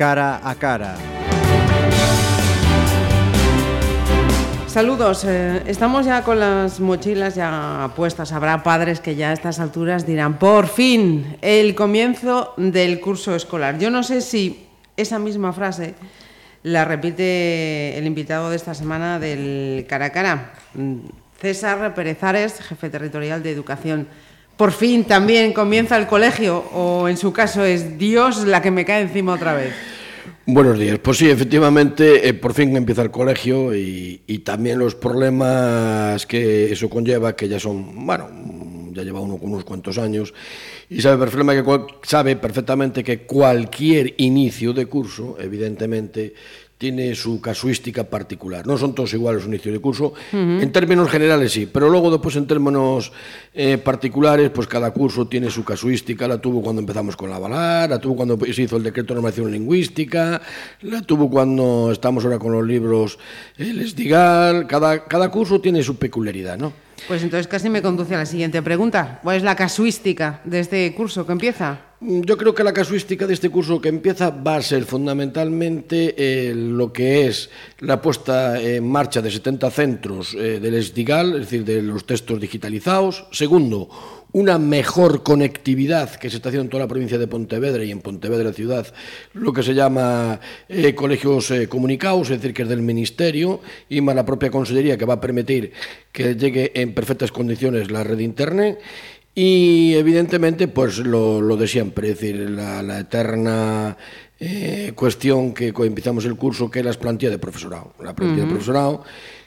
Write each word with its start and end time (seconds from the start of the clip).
cara 0.00 0.40
a 0.42 0.54
cara. 0.54 0.94
Saludos, 4.66 5.26
eh, 5.26 5.62
estamos 5.66 6.06
ya 6.06 6.22
con 6.22 6.40
las 6.40 6.80
mochilas 6.80 7.34
ya 7.34 7.90
puestas. 7.94 8.32
Habrá 8.32 8.62
padres 8.62 9.00
que 9.00 9.14
ya 9.14 9.28
a 9.28 9.32
estas 9.34 9.60
alturas 9.60 10.06
dirán, 10.06 10.38
por 10.38 10.68
fin, 10.68 11.36
el 11.42 11.74
comienzo 11.74 12.54
del 12.56 12.98
curso 12.98 13.34
escolar. 13.34 13.78
Yo 13.78 13.90
no 13.90 14.02
sé 14.02 14.22
si 14.22 14.68
esa 14.96 15.18
misma 15.18 15.52
frase 15.52 15.94
la 16.62 16.86
repite 16.86 17.98
el 17.98 18.06
invitado 18.06 18.48
de 18.48 18.56
esta 18.56 18.72
semana 18.72 19.18
del 19.18 19.84
cara 19.86 20.06
a 20.06 20.12
cara, 20.12 20.52
César 21.38 21.92
Pérez 21.94 22.24
Ares, 22.24 22.58
jefe 22.62 22.88
territorial 22.88 23.42
de 23.42 23.50
educación. 23.50 24.08
Por 24.60 24.72
fin 24.72 25.04
también 25.04 25.54
comienza 25.54 25.96
el 25.96 26.06
colegio 26.06 26.58
o 26.74 27.08
en 27.08 27.16
su 27.16 27.32
caso 27.32 27.64
es 27.64 27.96
Dios 27.96 28.44
la 28.44 28.60
que 28.60 28.70
me 28.70 28.84
cae 28.84 29.00
encima 29.00 29.32
otra 29.32 29.54
vez. 29.54 29.72
Buenos 30.44 30.78
días. 30.78 30.98
Pues 30.98 31.16
sí, 31.16 31.30
efectivamente, 31.30 32.28
eh, 32.28 32.34
por 32.34 32.52
fin 32.52 32.76
empieza 32.76 33.00
el 33.00 33.10
colegio 33.10 33.74
y, 33.74 34.18
también 34.44 34.78
los 34.78 34.94
problemas 34.94 36.26
que 36.26 36.70
eso 36.70 36.90
conlleva, 36.90 37.34
que 37.34 37.48
ya 37.48 37.58
son, 37.58 38.04
bueno, 38.04 38.28
ya 38.92 39.02
lleva 39.02 39.20
uno 39.20 39.38
unos 39.40 39.64
cuantos 39.64 39.96
años, 39.96 40.34
y 40.90 41.00
sabe 41.00 41.24
que, 41.24 41.86
sabe 42.02 42.36
perfectamente 42.36 43.02
que 43.02 43.20
cualquier 43.20 44.12
inicio 44.18 44.74
de 44.74 44.84
curso, 44.84 45.38
evidentemente, 45.40 46.34
tiene 46.80 47.14
su 47.14 47.42
casuística 47.42 48.04
particular. 48.04 48.66
No 48.66 48.78
son 48.78 48.94
todos 48.94 49.12
iguales 49.12 49.44
un 49.44 49.52
inicio 49.52 49.70
de 49.70 49.80
curso. 49.80 50.14
Uh 50.32 50.36
-huh. 50.36 50.62
En 50.62 50.72
términos 50.72 51.10
generales 51.10 51.52
sí, 51.52 51.68
pero 51.70 51.90
luego 51.90 52.10
después 52.10 52.36
en 52.36 52.46
términos 52.46 53.12
eh, 53.52 53.76
particulares, 53.76 54.48
pues 54.48 54.66
cada 54.66 54.90
curso 54.90 55.28
tiene 55.28 55.50
su 55.50 55.62
casuística. 55.62 56.26
La 56.26 56.38
tuvo 56.38 56.62
cuando 56.62 56.80
empezamos 56.80 57.16
con 57.16 57.28
la 57.28 57.38
Valar, 57.38 57.90
la 57.90 57.98
tuvo 57.98 58.16
cuando 58.16 58.38
se 58.38 58.62
hizo 58.62 58.78
el 58.78 58.82
decreto 58.82 59.12
de 59.12 59.20
normación 59.20 59.52
lingüística, 59.52 60.40
la 60.80 61.02
tuvo 61.02 61.28
cuando 61.28 61.90
estamos 61.92 62.24
ahora 62.24 62.38
con 62.38 62.52
los 62.52 62.66
libros 62.66 63.18
el 63.58 63.82
Esdigal. 63.82 64.66
Cada, 64.66 65.04
cada 65.04 65.28
curso 65.30 65.60
tiene 65.60 65.82
su 65.82 65.96
peculiaridad, 65.96 66.56
¿no? 66.56 66.72
Pues 67.06 67.22
entonces 67.22 67.46
casi 67.46 67.68
me 67.68 67.82
conduce 67.82 68.14
a 68.14 68.18
la 68.18 68.26
siguiente 68.26 68.62
pregunta. 68.62 69.20
¿Cuál 69.22 69.36
es 69.36 69.42
la 69.42 69.54
casuística 69.54 70.40
de 70.44 70.60
este 70.60 70.94
curso 70.94 71.26
que 71.26 71.32
empieza? 71.32 71.89
Yo 72.02 72.38
creo 72.38 72.54
que 72.54 72.64
la 72.64 72.72
casuística 72.72 73.26
de 73.26 73.34
este 73.34 73.50
curso 73.50 73.78
que 73.78 73.90
empieza 73.90 74.30
va 74.30 74.56
a 74.56 74.62
ser 74.62 74.86
fundamentalmente 74.86 76.14
eh, 76.16 76.54
lo 76.54 76.94
que 76.94 77.26
es 77.26 77.50
la 77.80 78.00
puesta 78.00 78.58
en 78.58 78.88
marcha 78.88 79.20
de 79.20 79.30
70 79.30 79.70
centros 79.70 80.32
eh, 80.32 80.60
del 80.60 80.76
Esdigal, 80.76 81.34
es 81.34 81.40
decir, 81.40 81.62
de 81.62 81.82
los 81.82 82.06
textos 82.06 82.40
digitalizados. 82.40 83.26
Segundo, 83.32 83.90
una 84.32 84.58
mejor 84.58 85.22
conectividad 85.22 86.14
que 86.14 86.30
se 86.30 86.36
está 86.36 86.48
haciendo 86.48 86.64
en 86.64 86.70
toda 86.70 86.84
la 86.84 86.88
provincia 86.88 87.18
de 87.18 87.26
Pontevedra 87.26 87.84
y 87.84 87.90
en 87.90 88.00
Pontevedra 88.00 88.54
ciudad, 88.54 88.86
lo 89.34 89.52
que 89.52 89.62
se 89.62 89.74
llama 89.74 90.40
eh, 90.70 90.94
colegios 90.94 91.52
comunicados, 91.68 92.30
es 92.30 92.40
decir, 92.40 92.54
que 92.54 92.62
es 92.62 92.68
del 92.70 92.80
Ministerio 92.80 93.60
y 93.90 94.00
más 94.00 94.16
la 94.16 94.24
propia 94.24 94.50
Consellería 94.50 94.96
que 94.96 95.04
va 95.04 95.14
a 95.14 95.20
permitir 95.20 95.72
que 96.12 96.34
llegue 96.34 96.72
en 96.80 96.94
perfectas 96.94 97.30
condiciones 97.30 97.90
la 97.90 98.04
red 98.04 98.16
de 98.16 98.22
Internet 98.22 98.78
Y 99.34 99.94
evidentemente, 99.94 100.68
pues 100.68 100.98
lo, 100.98 101.40
lo 101.40 101.56
de 101.56 101.68
siempre, 101.68 102.10
es 102.10 102.20
decir, 102.20 102.50
la, 102.50 102.82
la 102.82 102.98
eterna 103.00 103.96
eh, 104.38 104.92
cuestión 104.94 105.52
que 105.52 105.68
empezamos 105.68 106.24
el 106.24 106.36
curso, 106.36 106.70
que 106.70 106.80
es 106.80 106.84
la 106.84 106.92
plantilla 106.92 107.30
de 107.30 107.38
profesorado. 107.38 107.92
La 108.02 108.14
plantilla 108.14 108.42
uh 108.42 108.46
-huh. 108.46 108.48
de 108.48 108.52
profesorado, 108.54 109.04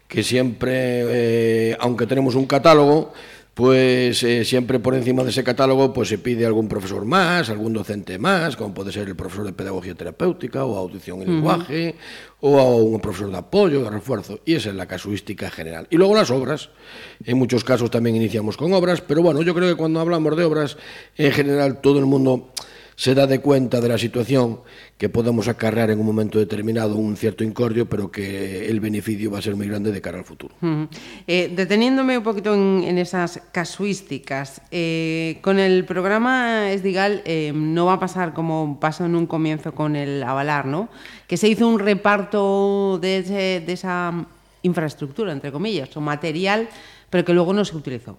que 0.07 0.23
siempre, 0.23 0.71
eh, 0.71 1.77
aunque 1.79 2.05
tenemos 2.05 2.35
un 2.35 2.45
catálogo, 2.45 3.13
pues 3.53 4.23
eh, 4.23 4.43
siempre 4.45 4.79
por 4.79 4.95
encima 4.95 5.23
de 5.23 5.29
ese 5.29 5.43
catálogo 5.43 5.93
pues 5.93 6.09
se 6.09 6.17
pide 6.17 6.45
algún 6.45 6.67
profesor 6.67 7.05
más, 7.05 7.49
algún 7.49 7.73
docente 7.73 8.17
más, 8.17 8.55
como 8.55 8.73
puede 8.73 8.91
ser 8.91 9.07
el 9.07 9.15
profesor 9.15 9.45
de 9.45 9.53
pedagogía 9.53 9.93
terapéutica 9.93 10.65
o 10.65 10.75
audición 10.75 11.21
y 11.21 11.25
lenguaje, 11.25 11.95
uh 12.41 12.47
-huh. 12.47 12.59
o 12.59 12.75
un 12.77 12.99
profesor 12.99 13.29
de 13.29 13.37
apoyo, 13.37 13.83
de 13.83 13.91
refuerzo, 13.91 14.39
y 14.43 14.55
esa 14.55 14.69
es 14.69 14.75
la 14.75 14.87
casuística 14.87 15.51
general. 15.51 15.87
Y 15.91 15.97
luego 15.97 16.15
las 16.15 16.31
obras, 16.31 16.71
en 17.23 17.37
muchos 17.37 17.63
casos 17.63 17.91
también 17.91 18.15
iniciamos 18.15 18.57
con 18.57 18.73
obras, 18.73 19.01
pero 19.01 19.21
bueno, 19.21 19.43
yo 19.43 19.53
creo 19.53 19.69
que 19.69 19.75
cuando 19.75 19.99
hablamos 19.99 20.35
de 20.35 20.43
obras, 20.45 20.77
en 21.15 21.31
general 21.31 21.79
todo 21.79 21.99
el 21.99 22.05
mundo 22.07 22.49
se 22.95 23.15
da 23.15 23.27
de 23.27 23.39
cuenta 23.39 23.81
de 23.81 23.89
la 23.89 23.97
situación 23.97 24.59
que 24.97 25.09
podemos 25.09 25.47
acarrear 25.47 25.89
en 25.89 25.99
un 25.99 26.05
momento 26.05 26.39
determinado 26.39 26.95
un 26.95 27.17
cierto 27.17 27.43
incordio, 27.43 27.87
pero 27.87 28.11
que 28.11 28.69
el 28.69 28.79
beneficio 28.79 29.31
va 29.31 29.39
a 29.39 29.41
ser 29.41 29.55
muy 29.55 29.67
grande 29.67 29.91
de 29.91 30.01
cara 30.01 30.19
al 30.19 30.25
futuro. 30.25 30.55
Eh, 31.27 31.51
deteniéndome 31.55 32.17
un 32.17 32.23
poquito 32.23 32.53
en, 32.53 32.83
en 32.85 32.97
esas 32.97 33.41
casuísticas, 33.51 34.61
eh, 34.71 35.39
con 35.41 35.59
el 35.59 35.85
programa 35.85 36.71
Esdigal 36.71 37.21
eh, 37.25 37.51
no 37.53 37.85
va 37.85 37.93
a 37.93 37.99
pasar 37.99 38.33
como 38.33 38.79
pasó 38.79 39.05
en 39.05 39.15
un 39.15 39.27
comienzo 39.27 39.73
con 39.73 39.95
el 39.95 40.23
Avalar, 40.23 40.65
¿no? 40.65 40.89
Que 41.27 41.37
se 41.37 41.47
hizo 41.47 41.67
un 41.67 41.79
reparto 41.79 42.99
de, 43.01 43.17
ese, 43.17 43.63
de 43.65 43.73
esa 43.73 44.25
infraestructura, 44.61 45.31
entre 45.31 45.51
comillas, 45.51 45.95
o 45.97 46.01
material, 46.01 46.69
pero 47.09 47.25
que 47.25 47.33
luego 47.33 47.53
no 47.53 47.65
se 47.65 47.75
utilizó. 47.75 48.17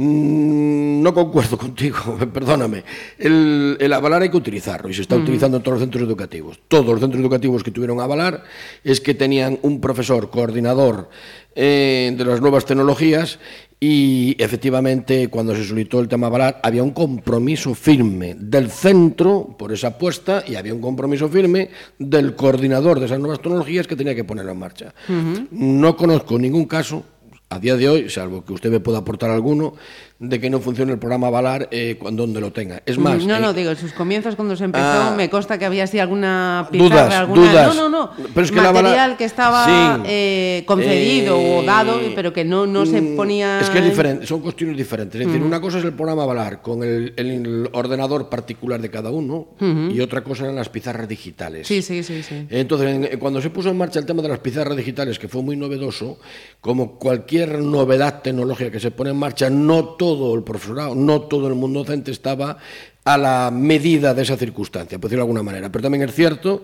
Mm, 0.00 1.02
no 1.02 1.12
concuerdo 1.12 1.58
contigo, 1.58 2.16
perdóname. 2.32 2.84
El, 3.18 3.76
el, 3.80 3.92
avalar 3.92 4.22
hay 4.22 4.28
que 4.30 4.36
utilizarlo 4.36 4.88
y 4.88 4.94
se 4.94 5.02
está 5.02 5.16
uh 5.16 5.18
-huh. 5.18 5.22
utilizando 5.22 5.56
en 5.56 5.62
todos 5.64 5.74
los 5.74 5.82
centros 5.82 6.04
educativos. 6.04 6.60
Todos 6.68 6.86
los 6.86 7.00
centros 7.00 7.20
educativos 7.20 7.64
que 7.64 7.72
tuvieron 7.72 8.00
avalar 8.00 8.44
es 8.84 9.00
que 9.00 9.14
tenían 9.14 9.58
un 9.62 9.80
profesor 9.80 10.30
coordinador 10.30 11.08
eh, 11.56 12.14
de 12.16 12.24
las 12.24 12.40
nuevas 12.40 12.64
tecnologías 12.64 13.40
y 13.80 14.36
efectivamente 14.38 15.26
cuando 15.26 15.56
se 15.56 15.64
solicitó 15.64 15.98
el 15.98 16.06
tema 16.06 16.28
avalar 16.28 16.60
había 16.62 16.84
un 16.84 16.92
compromiso 16.92 17.74
firme 17.74 18.36
del 18.38 18.70
centro 18.70 19.56
por 19.58 19.72
esa 19.72 19.88
apuesta 19.88 20.44
y 20.46 20.54
había 20.54 20.74
un 20.74 20.80
compromiso 20.80 21.28
firme 21.28 21.70
del 21.98 22.36
coordinador 22.36 23.00
de 23.00 23.06
esas 23.06 23.18
nuevas 23.18 23.40
tecnologías 23.40 23.88
que 23.88 23.96
tenía 23.96 24.14
que 24.14 24.22
ponerlo 24.22 24.52
en 24.52 24.58
marcha. 24.58 24.94
Uh 25.08 25.12
-huh. 25.12 25.48
No 25.50 25.96
conozco 25.96 26.38
ningún 26.38 26.66
caso 26.66 27.04
a 27.50 27.58
día 27.58 27.76
de 27.76 27.88
hoy, 27.88 28.10
salvo 28.10 28.44
que 28.44 28.52
usted 28.52 28.70
me 28.70 28.80
pueda 28.80 28.98
aportar 28.98 29.30
alguno, 29.30 29.74
de 30.20 30.40
que 30.40 30.50
no 30.50 30.58
funcione 30.58 30.90
el 30.92 30.98
programa 30.98 31.30
Valar 31.30 31.68
eh, 31.70 31.96
cuando 31.98 32.24
donde 32.24 32.40
lo 32.40 32.52
tenga. 32.52 32.82
Es 32.84 32.98
más... 32.98 33.24
No, 33.24 33.36
eh, 33.36 33.40
no, 33.40 33.52
digo, 33.52 33.70
en 33.70 33.76
sus 33.76 33.92
comienzos 33.92 34.34
cuando 34.34 34.56
se 34.56 34.64
empezó 34.64 34.84
ah, 34.84 35.14
me 35.16 35.30
consta 35.30 35.58
que 35.58 35.64
había 35.64 35.84
así 35.84 36.00
alguna 36.00 36.68
pizarra, 36.72 36.88
dudas, 36.88 37.14
alguna... 37.14 37.40
Dudas. 37.40 37.76
No, 37.76 37.88
no, 37.88 37.88
no. 37.88 38.10
Pero 38.34 38.44
es 38.44 38.50
que 38.50 38.56
Material 38.56 38.84
Valar... 38.84 39.16
que 39.16 39.24
estaba 39.24 39.64
sí. 39.64 40.02
eh, 40.06 40.64
concedido 40.66 41.38
o 41.38 41.62
dado, 41.62 42.00
pero 42.16 42.32
que 42.32 42.44
no, 42.44 42.66
no 42.66 42.84
se 42.84 43.00
mm, 43.00 43.16
ponía... 43.16 43.60
Es 43.60 43.70
que 43.70 43.78
es 43.78 43.84
diferente, 43.84 44.26
son 44.26 44.40
cuestiones 44.40 44.76
diferentes. 44.76 45.20
Es 45.20 45.26
decir, 45.26 45.40
uh 45.40 45.44
-huh. 45.44 45.48
una 45.48 45.60
cosa 45.60 45.78
es 45.78 45.84
el 45.84 45.92
programa 45.92 46.26
Valar 46.26 46.62
con 46.62 46.82
el, 46.82 47.14
el 47.16 47.70
ordenador 47.72 48.28
particular 48.28 48.80
de 48.80 48.90
cada 48.90 49.10
uno 49.10 49.50
uh 49.60 49.64
-huh. 49.64 49.94
y 49.94 50.00
otra 50.00 50.24
cosa 50.24 50.44
eran 50.44 50.56
las 50.56 50.68
pizarras 50.68 51.06
digitales. 51.06 51.68
Sí, 51.68 51.80
sí, 51.80 52.02
sí. 52.02 52.24
sí. 52.24 52.44
Entonces, 52.50 52.88
en, 53.12 53.18
cuando 53.20 53.40
se 53.40 53.50
puso 53.50 53.68
en 53.70 53.78
marcha 53.78 54.00
el 54.00 54.06
tema 54.06 54.20
de 54.22 54.28
las 54.30 54.40
pizarras 54.40 54.76
digitales, 54.76 55.16
que 55.16 55.28
fue 55.28 55.42
muy 55.42 55.54
novedoso, 55.54 56.18
como 56.60 56.98
cualquier 56.98 57.60
novedad 57.60 58.20
tecnológica 58.20 58.72
que 58.72 58.80
se 58.80 58.90
pone 58.90 59.10
en 59.10 59.16
marcha, 59.16 59.48
no 59.48 59.84
todo 59.84 60.07
el 60.36 60.42
profesorado, 60.42 60.94
no 60.94 61.22
todo 61.22 61.48
el 61.48 61.54
mundo 61.54 61.80
docente 61.80 62.10
estaba 62.10 62.58
a 63.04 63.16
la 63.16 63.50
medida 63.50 64.12
de 64.12 64.22
esa 64.22 64.36
circunstancia, 64.36 64.98
por 64.98 65.08
decirlo 65.08 65.24
de 65.24 65.28
alguna 65.28 65.42
manera. 65.42 65.72
Pero 65.72 65.84
también 65.84 66.06
es 66.08 66.14
cierto 66.14 66.62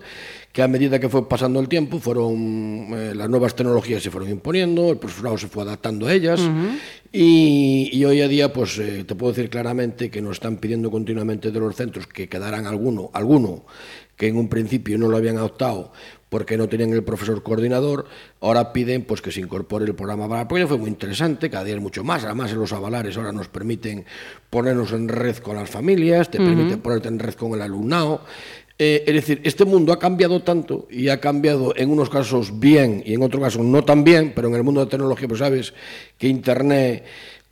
que 0.51 0.61
a 0.61 0.67
medida 0.67 0.99
que 0.99 1.09
fue 1.09 1.27
pasando 1.27 1.59
el 1.59 1.67
tiempo, 1.67 1.99
fueron 1.99 2.87
eh, 2.93 3.13
las 3.15 3.27
nuevas 3.29 3.55
tecnologías 3.55 4.01
se 4.01 4.11
fueron 4.11 4.29
imponiendo, 4.29 4.91
el 4.91 4.97
profesorado 4.97 5.37
se 5.37 5.47
fue 5.47 5.63
adaptando 5.63 6.07
a 6.07 6.13
ellas 6.13 6.39
uh 6.39 6.43
-huh. 6.43 6.79
y, 7.11 7.89
y, 7.91 8.05
hoy 8.05 8.21
a 8.21 8.27
día, 8.27 8.53
pues 8.53 8.77
eh, 8.77 9.03
te 9.03 9.15
puedo 9.15 9.33
decir 9.33 9.49
claramente 9.49 10.09
que 10.09 10.21
nos 10.21 10.33
están 10.33 10.57
pidiendo 10.57 10.89
continuamente 10.89 11.51
de 11.51 11.59
los 11.59 11.75
centros 11.75 12.07
que 12.07 12.29
quedaran 12.29 12.67
alguno, 12.67 13.09
alguno 13.11 13.65
que 14.15 14.27
en 14.27 14.37
un 14.37 14.47
principio 14.47 14.97
no 14.97 15.09
lo 15.09 15.17
habían 15.17 15.37
adoptado 15.37 15.91
porque 16.35 16.57
no 16.57 16.67
tenían 16.67 16.91
el 16.91 17.01
profesor 17.01 17.41
coordinador, 17.43 18.07
ahora 18.41 18.73
piden 18.73 19.05
pues 19.05 19.21
que 19.21 19.31
se 19.31 19.39
incorpore 19.39 19.85
el 19.85 19.95
programa 19.95 20.25
Avalar, 20.25 20.49
porque 20.49 20.67
fue 20.67 20.77
muy 20.77 20.89
interesante, 20.89 21.49
cada 21.49 21.63
día 21.63 21.75
es 21.75 21.81
mucho 21.81 22.03
más, 22.03 22.25
además 22.25 22.51
en 22.51 22.59
los 22.59 22.73
avalares 22.73 23.15
ahora 23.15 23.31
nos 23.31 23.47
permiten 23.47 24.03
ponernos 24.49 24.91
en 24.91 25.07
red 25.07 25.37
con 25.37 25.55
las 25.55 25.69
familias, 25.69 26.29
te 26.29 26.37
uh 26.37 26.41
-huh. 26.41 26.47
permiten 26.47 26.81
ponerte 26.81 27.07
en 27.07 27.19
red 27.19 27.35
con 27.35 27.53
el 27.53 27.61
alumnado, 27.61 28.19
eh, 28.77 29.05
es 29.07 29.13
decir, 29.13 29.39
este 29.45 29.63
mundo 29.63 29.93
ha 29.93 29.97
cambiado 29.97 30.41
tanto 30.41 30.89
y 30.91 31.07
ha 31.07 31.21
cambiado 31.21 31.73
en 31.77 31.89
unos 31.89 32.09
casos 32.09 32.59
bien 32.59 33.01
y 33.05 33.13
en 33.13 33.23
otros 33.23 33.41
casos 33.41 33.63
no 33.63 33.85
tan 33.85 34.03
bien, 34.03 34.33
pero 34.35 34.49
en 34.49 34.55
el 34.55 34.63
mundo 34.63 34.83
de 34.83 34.87
tecnología 34.87 35.29
pues 35.29 35.39
sabes 35.39 35.73
que 36.17 36.27
Internet 36.27 37.05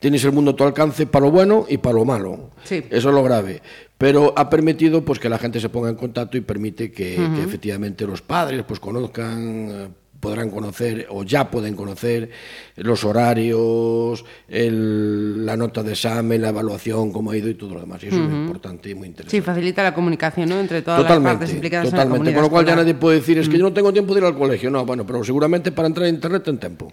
tienes 0.03 0.21
el 0.25 0.33
mundo 0.33 0.51
a 0.51 0.55
tu 0.57 0.65
alcance 0.65 1.05
para 1.07 1.23
lo 1.23 1.31
bueno 1.31 1.65
y 1.69 1.77
para 1.77 1.95
lo 1.95 2.03
malo. 2.03 2.49
Sí. 2.65 2.83
Eso 2.89 3.07
es 3.07 3.15
lo 3.15 3.23
grave. 3.23 3.61
Pero 3.97 4.33
ha 4.35 4.49
permitido 4.49 5.05
pues, 5.05 5.17
que 5.17 5.29
la 5.29 5.37
gente 5.37 5.61
se 5.61 5.69
ponga 5.69 5.87
en 5.87 5.95
contacto 5.95 6.35
y 6.35 6.41
permite 6.41 6.91
que, 6.91 7.17
uh 7.17 7.21
-huh. 7.21 7.35
que 7.37 7.41
efectivamente 7.41 8.05
los 8.05 8.21
padres 8.21 8.65
pues, 8.67 8.81
conozcan 8.81 9.69
eh, 9.71 9.87
podrán 10.23 10.49
conocer 10.49 11.05
o 11.09 11.23
ya 11.25 11.51
pueden 11.51 11.75
conocer 11.75 12.29
los 12.77 13.03
horarios, 13.03 14.23
el, 14.47 15.45
la 15.45 15.57
nota 15.57 15.83
de 15.83 15.91
examen, 15.91 16.41
la 16.41 16.47
evaluación, 16.49 17.11
cómo 17.11 17.31
ha 17.31 17.37
ido 17.37 17.49
y 17.49 17.55
todo 17.55 17.73
lo 17.73 17.81
demás. 17.81 18.01
Y 18.03 18.07
eso 18.07 18.15
uh 18.15 18.19
-huh. 18.19 18.23
es 18.23 18.29
muy 18.29 18.39
importante 18.39 18.89
y 18.89 18.95
muy 18.95 19.07
interesante. 19.09 19.35
Sí, 19.35 19.41
facilita 19.41 19.83
la 19.83 19.93
comunicación 19.93 20.47
¿no? 20.47 20.61
entre 20.61 20.81
todas 20.81 21.01
totalmente, 21.01 21.29
las 21.29 21.37
partes 21.39 21.53
implicadas 21.55 21.89
totalmente. 21.89 22.05
en 22.05 22.09
la 22.09 22.17
comunidad 22.17 22.35
Con 22.35 22.43
lo 22.43 22.49
cual 22.49 22.63
escolar. 22.63 22.77
ya 22.77 22.83
nadie 22.83 22.95
puede 22.97 23.19
decir, 23.19 23.37
es 23.37 23.49
que 23.49 23.57
yo 23.57 23.63
no 23.65 23.73
tengo 23.73 23.91
tiempo 23.91 24.13
de 24.13 24.21
ir 24.21 24.25
al 24.25 24.37
colegio. 24.37 24.71
No, 24.71 24.85
bueno, 24.85 25.05
pero 25.05 25.21
seguramente 25.25 25.73
para 25.73 25.89
entrar 25.89 26.05
a 26.05 26.09
internet 26.09 26.47
en 26.47 26.57
tiempo. 26.57 26.89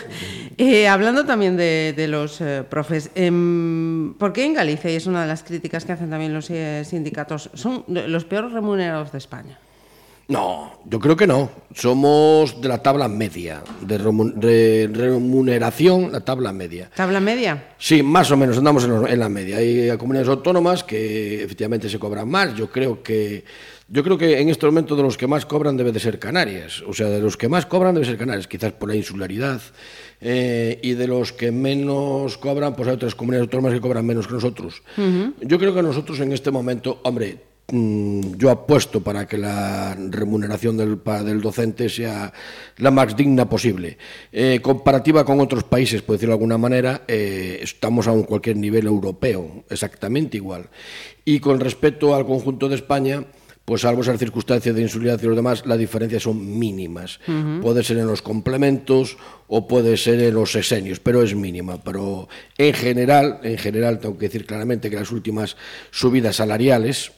eh, 0.56 0.88
hablando 0.88 1.26
también 1.26 1.58
de, 1.58 1.92
de 1.94 2.08
los 2.08 2.40
eh, 2.40 2.64
profes, 2.66 3.10
eh, 3.14 3.30
¿por 4.18 4.32
qué 4.32 4.46
en 4.46 4.54
Galicia, 4.54 4.90
y 4.90 4.96
es 4.96 5.06
una 5.06 5.20
de 5.20 5.28
las 5.28 5.42
críticas 5.42 5.84
que 5.84 5.92
hacen 5.92 6.08
también 6.08 6.32
los 6.32 6.48
eh, 6.48 6.82
sindicatos, 6.86 7.50
son 7.52 7.84
los 7.88 8.24
peores 8.24 8.52
remunerados 8.52 9.12
de 9.12 9.18
España? 9.18 9.58
No, 10.30 10.80
yo 10.84 11.00
creo 11.00 11.16
que 11.16 11.26
no. 11.26 11.50
Somos 11.74 12.60
de 12.60 12.68
la 12.68 12.78
tabla 12.78 13.08
media, 13.08 13.64
de 13.80 13.98
remuneración, 13.98 16.12
la 16.12 16.20
tabla 16.20 16.52
media. 16.52 16.88
¿Tabla 16.94 17.18
media? 17.18 17.74
Sí, 17.78 18.04
más 18.04 18.30
o 18.30 18.36
menos, 18.36 18.56
andamos 18.56 18.84
en, 18.84 19.18
la 19.18 19.28
media. 19.28 19.56
Hay 19.56 19.90
comunidades 19.98 20.28
autónomas 20.28 20.84
que 20.84 21.42
efectivamente 21.42 21.88
se 21.88 21.98
cobran 21.98 22.28
más. 22.28 22.54
Yo 22.54 22.70
creo 22.70 23.02
que 23.02 23.44
yo 23.88 24.04
creo 24.04 24.16
que 24.16 24.40
en 24.40 24.48
este 24.48 24.66
momento 24.66 24.94
de 24.94 25.02
los 25.02 25.18
que 25.18 25.26
más 25.26 25.44
cobran 25.44 25.76
debe 25.76 25.90
de 25.90 25.98
ser 25.98 26.20
Canarias. 26.20 26.80
O 26.86 26.92
sea, 26.92 27.08
de 27.08 27.18
los 27.18 27.36
que 27.36 27.48
más 27.48 27.66
cobran 27.66 27.94
debe 27.94 28.06
ser 28.06 28.16
Canarias, 28.16 28.46
quizás 28.46 28.70
por 28.70 28.88
la 28.88 28.94
insularidad. 28.94 29.60
Eh, 30.20 30.78
y 30.80 30.92
de 30.92 31.08
los 31.08 31.32
que 31.32 31.50
menos 31.50 32.38
cobran, 32.38 32.76
pues 32.76 32.88
hay 32.88 32.94
otras 32.94 33.16
comunidades 33.16 33.48
autónomas 33.48 33.72
que 33.72 33.80
cobran 33.80 34.06
menos 34.06 34.28
que 34.28 34.34
nosotros. 34.34 34.80
Yo 35.40 35.58
creo 35.58 35.74
que 35.74 35.82
nosotros 35.82 36.20
en 36.20 36.30
este 36.30 36.52
momento, 36.52 37.00
hombre, 37.02 37.49
yo 37.72 38.50
apuesto 38.50 39.00
para 39.00 39.26
que 39.26 39.38
la 39.38 39.94
remuneración 39.94 40.76
del, 40.76 41.00
del 41.24 41.40
docente 41.40 41.88
sea 41.88 42.32
la 42.78 42.90
más 42.90 43.16
digna 43.16 43.48
posible. 43.48 43.98
Eh, 44.32 44.60
comparativa 44.62 45.24
con 45.24 45.40
otros 45.40 45.64
países, 45.64 46.02
por 46.02 46.16
decirlo 46.16 46.32
de 46.32 46.38
alguna 46.38 46.58
manera, 46.58 47.02
eh, 47.06 47.60
estamos 47.62 48.08
a 48.08 48.12
un 48.12 48.24
cualquier 48.24 48.56
nivel 48.56 48.86
europeo, 48.86 49.64
exactamente 49.68 50.36
igual. 50.36 50.68
Y 51.24 51.40
con 51.40 51.60
respecto 51.60 52.14
al 52.14 52.26
conjunto 52.26 52.68
de 52.68 52.76
España, 52.76 53.24
pues 53.64 53.82
salvo 53.82 54.02
esas 54.02 54.18
circunstancias 54.18 54.74
de 54.74 54.82
insulicidad 54.82 55.20
y 55.22 55.26
los 55.26 55.36
demás, 55.36 55.64
las 55.64 55.78
diferencias 55.78 56.24
son 56.24 56.58
mínimas. 56.58 57.20
Puede 57.62 57.84
ser 57.84 57.98
en 57.98 58.08
los 58.08 58.20
complementos 58.20 59.16
o 59.46 59.68
puede 59.68 59.96
ser 59.96 60.20
en 60.20 60.34
los 60.34 60.50
sesenios, 60.50 60.98
pero 60.98 61.22
es 61.22 61.36
mínima. 61.36 61.80
Pero 61.80 62.28
en 62.58 62.74
general, 62.74 63.38
en 63.44 63.58
general 63.58 64.00
tengo 64.00 64.18
que 64.18 64.26
decir 64.26 64.44
claramente 64.44 64.90
que 64.90 64.96
las 64.96 65.12
últimas 65.12 65.56
subidas 65.92 66.34
salariales, 66.36 67.12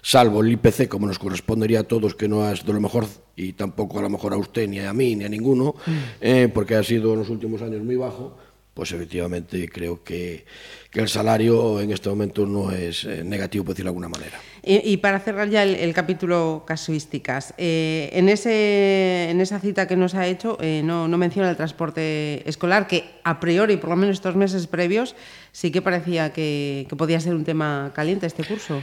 salvo 0.00 0.42
el 0.42 0.52
IPC, 0.52 0.88
como 0.88 1.06
nos 1.06 1.18
correspondería 1.18 1.80
a 1.80 1.84
todos, 1.84 2.14
que 2.14 2.28
no 2.28 2.42
ha 2.44 2.56
sido 2.56 2.72
lo 2.72 2.80
mejor, 2.80 3.06
y 3.36 3.52
tampoco 3.52 3.98
a 3.98 4.02
lo 4.02 4.10
mejor 4.10 4.32
a 4.32 4.36
usted, 4.36 4.68
ni 4.68 4.80
a 4.80 4.92
mí, 4.92 5.16
ni 5.16 5.24
a 5.24 5.28
ninguno, 5.28 5.74
mm. 5.86 5.92
eh, 6.20 6.50
porque 6.52 6.74
ha 6.74 6.82
sido 6.82 7.12
en 7.12 7.20
los 7.20 7.30
últimos 7.30 7.62
años 7.62 7.82
muy 7.82 7.96
bajo, 7.96 8.36
pues 8.74 8.90
efectivamente 8.92 9.68
creo 9.68 10.02
que, 10.02 10.46
que 10.90 11.00
el 11.00 11.08
salario 11.08 11.78
en 11.80 11.92
este 11.92 12.08
momento 12.08 12.46
no 12.46 12.70
es 12.70 13.04
eh, 13.04 13.22
negativo, 13.22 13.64
por 13.64 13.74
decirlo 13.74 13.90
de 13.90 13.96
alguna 13.96 14.08
manera. 14.08 14.40
Y, 14.64 14.96
para 14.98 15.18
cerrar 15.18 15.50
ya 15.50 15.64
el, 15.64 15.92
capítulo 15.92 16.62
casuísticas, 16.64 17.52
eh, 17.58 18.10
en, 18.12 18.28
ese, 18.28 19.28
en 19.28 19.40
esa 19.40 19.58
cita 19.58 19.88
que 19.88 19.96
nos 19.96 20.14
ha 20.14 20.28
hecho 20.28 20.56
no, 20.84 21.08
no 21.08 21.18
menciona 21.18 21.50
el 21.50 21.56
transporte 21.56 22.48
escolar, 22.48 22.86
que 22.86 23.10
a 23.24 23.40
priori, 23.40 23.76
por 23.76 23.90
lo 23.90 23.96
menos 23.96 24.14
estos 24.14 24.36
meses 24.36 24.68
previos, 24.68 25.16
sí 25.50 25.72
que 25.72 25.82
parecía 25.82 26.32
que, 26.32 26.86
que 26.88 26.94
podía 26.94 27.18
ser 27.18 27.34
un 27.34 27.44
tema 27.44 27.90
caliente 27.92 28.26
este 28.26 28.44
curso. 28.44 28.80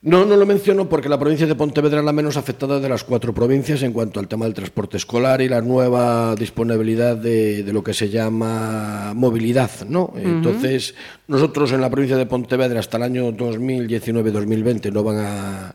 No, 0.00 0.24
no 0.24 0.36
lo 0.36 0.46
menciono 0.46 0.88
porque 0.88 1.08
la 1.08 1.18
provincia 1.18 1.46
de 1.46 1.56
Pontevedra 1.56 1.98
es 1.98 2.04
la 2.04 2.12
menos 2.12 2.36
afectada 2.36 2.78
de 2.78 2.88
las 2.88 3.02
cuatro 3.02 3.34
provincias 3.34 3.82
en 3.82 3.92
cuanto 3.92 4.20
al 4.20 4.28
tema 4.28 4.44
del 4.44 4.54
transporte 4.54 4.96
escolar 4.96 5.40
y 5.40 5.48
la 5.48 5.60
nueva 5.60 6.36
disponibilidad 6.36 7.16
de, 7.16 7.64
lo 7.72 7.82
que 7.82 7.92
se 7.92 8.08
llama 8.08 9.12
movilidad, 9.14 9.70
¿no? 9.88 10.12
Entonces, 10.16 10.94
nosotros 11.26 11.72
en 11.72 11.80
la 11.80 11.90
provincia 11.90 12.16
de 12.16 12.26
Pontevedra 12.26 12.78
hasta 12.78 12.96
el 12.96 13.02
año 13.02 13.32
2019-2020 13.32 14.92
no 14.92 15.02
van 15.02 15.16
a, 15.18 15.74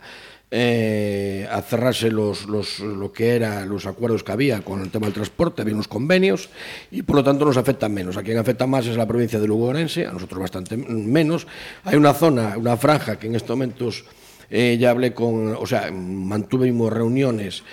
eh, 0.55 1.47
a 1.49 1.63
cerrarse 1.63 2.11
los, 2.11 2.45
los, 2.45 2.79
lo 2.79 3.11
que 3.11 3.35
era 3.35 3.65
los 3.65 3.87
acuerdos 3.87 4.23
que 4.23 4.33
había 4.33 4.61
con 4.61 4.81
el 4.81 4.91
tema 4.91 5.07
del 5.07 5.15
transporte, 5.15 5.63
había 5.63 5.73
unos 5.73 5.87
convenios 5.87 6.49
y 6.91 7.01
por 7.01 7.15
lo 7.15 7.23
tanto 7.23 7.43
nos 7.43 7.57
afectan 7.57 7.91
menos. 7.91 8.17
A 8.17 8.21
quien 8.21 8.37
afecta 8.37 8.67
más 8.67 8.85
es 8.85 8.95
la 8.95 9.07
provincia 9.07 9.39
de 9.39 9.47
Lugo 9.47 9.65
Orense, 9.65 10.05
a 10.05 10.11
nosotros 10.11 10.39
bastante 10.39 10.77
menos. 10.77 11.47
Hay 11.85 11.97
una 11.97 12.13
zona, 12.13 12.55
una 12.55 12.77
franja 12.77 13.17
que 13.17 13.25
en 13.25 13.35
estos 13.35 13.49
momentos 13.49 14.05
eh, 14.51 14.77
ya 14.79 14.91
hablé 14.91 15.15
con, 15.15 15.55
o 15.59 15.65
sea, 15.65 15.89
mantuvimos 15.91 16.93
reuniones 16.93 17.63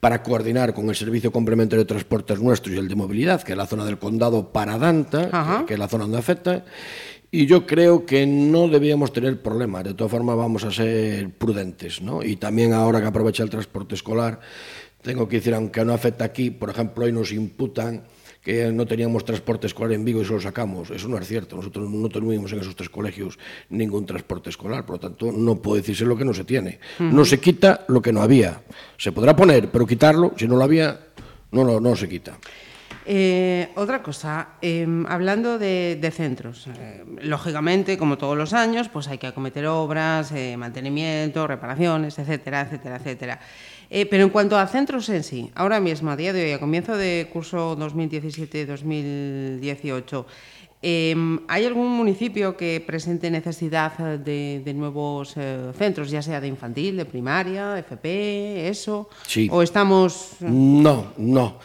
para 0.00 0.22
coordinar 0.22 0.72
con 0.72 0.88
el 0.88 0.96
Servicio 0.96 1.30
Complementario 1.30 1.84
de 1.84 1.88
Transportes 1.88 2.40
nuestro 2.40 2.72
y 2.72 2.78
el 2.78 2.88
de 2.88 2.94
Movilidad, 2.94 3.42
que 3.42 3.52
es 3.52 3.58
la 3.58 3.66
zona 3.66 3.84
del 3.84 3.98
condado 3.98 4.50
Paradanta, 4.50 5.64
que 5.66 5.74
es 5.74 5.78
la 5.78 5.88
zona 5.88 6.04
donde 6.04 6.16
afecta, 6.16 6.64
y 7.30 7.46
yo 7.46 7.66
creo 7.66 8.04
que 8.04 8.26
no 8.26 8.68
debíamos 8.68 9.12
tener 9.12 9.40
problemas. 9.40 9.84
De 9.84 9.94
todas 9.94 10.10
formas, 10.10 10.36
vamos 10.36 10.64
a 10.64 10.70
ser 10.70 11.30
prudentes, 11.30 12.02
¿no? 12.02 12.22
Y 12.22 12.36
también 12.36 12.72
ahora 12.72 13.00
que 13.00 13.06
aprovecha 13.06 13.42
el 13.42 13.50
transporte 13.50 13.94
escolar, 13.94 14.40
tengo 15.02 15.28
que 15.28 15.36
decir, 15.36 15.54
aunque 15.54 15.84
no 15.84 15.92
afecta 15.92 16.24
aquí, 16.24 16.50
por 16.50 16.70
ejemplo, 16.70 17.04
hoy 17.04 17.12
nos 17.12 17.32
imputan 17.32 18.04
que 18.42 18.72
no 18.72 18.86
teníamos 18.86 19.24
transporte 19.24 19.66
escolar 19.66 19.92
en 19.92 20.04
Vigo 20.04 20.22
y 20.22 20.24
se 20.24 20.32
lo 20.32 20.40
sacamos. 20.40 20.90
Eso 20.90 21.08
no 21.08 21.18
es 21.18 21.28
cierto. 21.28 21.56
Nosotros 21.56 21.88
no 21.90 22.08
tuvimos 22.08 22.52
en 22.52 22.60
esos 22.60 22.74
tres 22.74 22.88
colegios 22.88 23.38
ningún 23.68 24.06
transporte 24.06 24.50
escolar. 24.50 24.86
Por 24.86 24.96
lo 24.96 25.00
tanto, 25.00 25.30
no 25.30 25.56
puede 25.56 25.82
decirse 25.82 26.04
lo 26.04 26.16
que 26.16 26.24
no 26.24 26.32
se 26.32 26.44
tiene. 26.44 26.80
No 26.98 27.24
se 27.24 27.38
quita 27.38 27.84
lo 27.88 28.00
que 28.00 28.12
no 28.12 28.22
había. 28.22 28.62
Se 28.96 29.12
podrá 29.12 29.36
poner, 29.36 29.70
pero 29.70 29.86
quitarlo, 29.86 30.32
si 30.36 30.48
no 30.48 30.56
lo 30.56 30.64
había, 30.64 30.98
no, 31.52 31.64
no, 31.64 31.80
no 31.80 31.94
se 31.94 32.08
quita. 32.08 32.38
Eh, 33.12 33.72
otra 33.74 34.04
cosa, 34.04 34.50
em, 34.62 35.04
hablando 35.08 35.58
de, 35.58 36.12
centros, 36.14 36.68
eh, 36.68 37.04
lógicamente, 37.22 37.98
como 37.98 38.16
todos 38.16 38.38
los 38.38 38.52
años, 38.52 38.88
pues 38.88 39.08
hay 39.08 39.18
que 39.18 39.26
acometer 39.26 39.66
obras, 39.66 40.30
eh, 40.30 40.56
mantenimiento, 40.56 41.48
reparaciones, 41.48 42.16
etcétera, 42.20 42.60
etcétera, 42.60 42.98
etcétera. 42.98 43.40
Pero 43.90 44.22
en 44.22 44.30
cuanto 44.30 44.56
a 44.56 44.64
centros 44.68 45.08
en 45.08 45.24
sí, 45.24 45.50
ahora 45.56 45.80
mismo, 45.80 46.12
a 46.12 46.16
día 46.16 46.32
de 46.32 46.44
hoy, 46.44 46.52
a 46.52 46.60
comienzo 46.60 46.96
de 46.96 47.28
curso 47.32 47.76
2017-2018, 47.76 50.26
em, 50.80 51.40
¿hay 51.48 51.64
algún 51.64 51.88
municipio 51.88 52.56
que 52.56 52.80
presente 52.80 53.28
necesidad 53.28 54.20
de, 54.20 54.72
nuevos 54.72 55.34
eh, 55.36 55.72
centros, 55.76 56.12
ya 56.12 56.22
sea 56.22 56.40
de 56.40 56.46
infantil, 56.46 56.98
de 56.98 57.06
primaria, 57.06 57.76
FP, 57.76 58.68
eso? 58.68 59.08
Sí. 59.26 59.48
¿O 59.50 59.62
estamos...? 59.62 60.36
No, 60.38 61.06
no. 61.16 61.58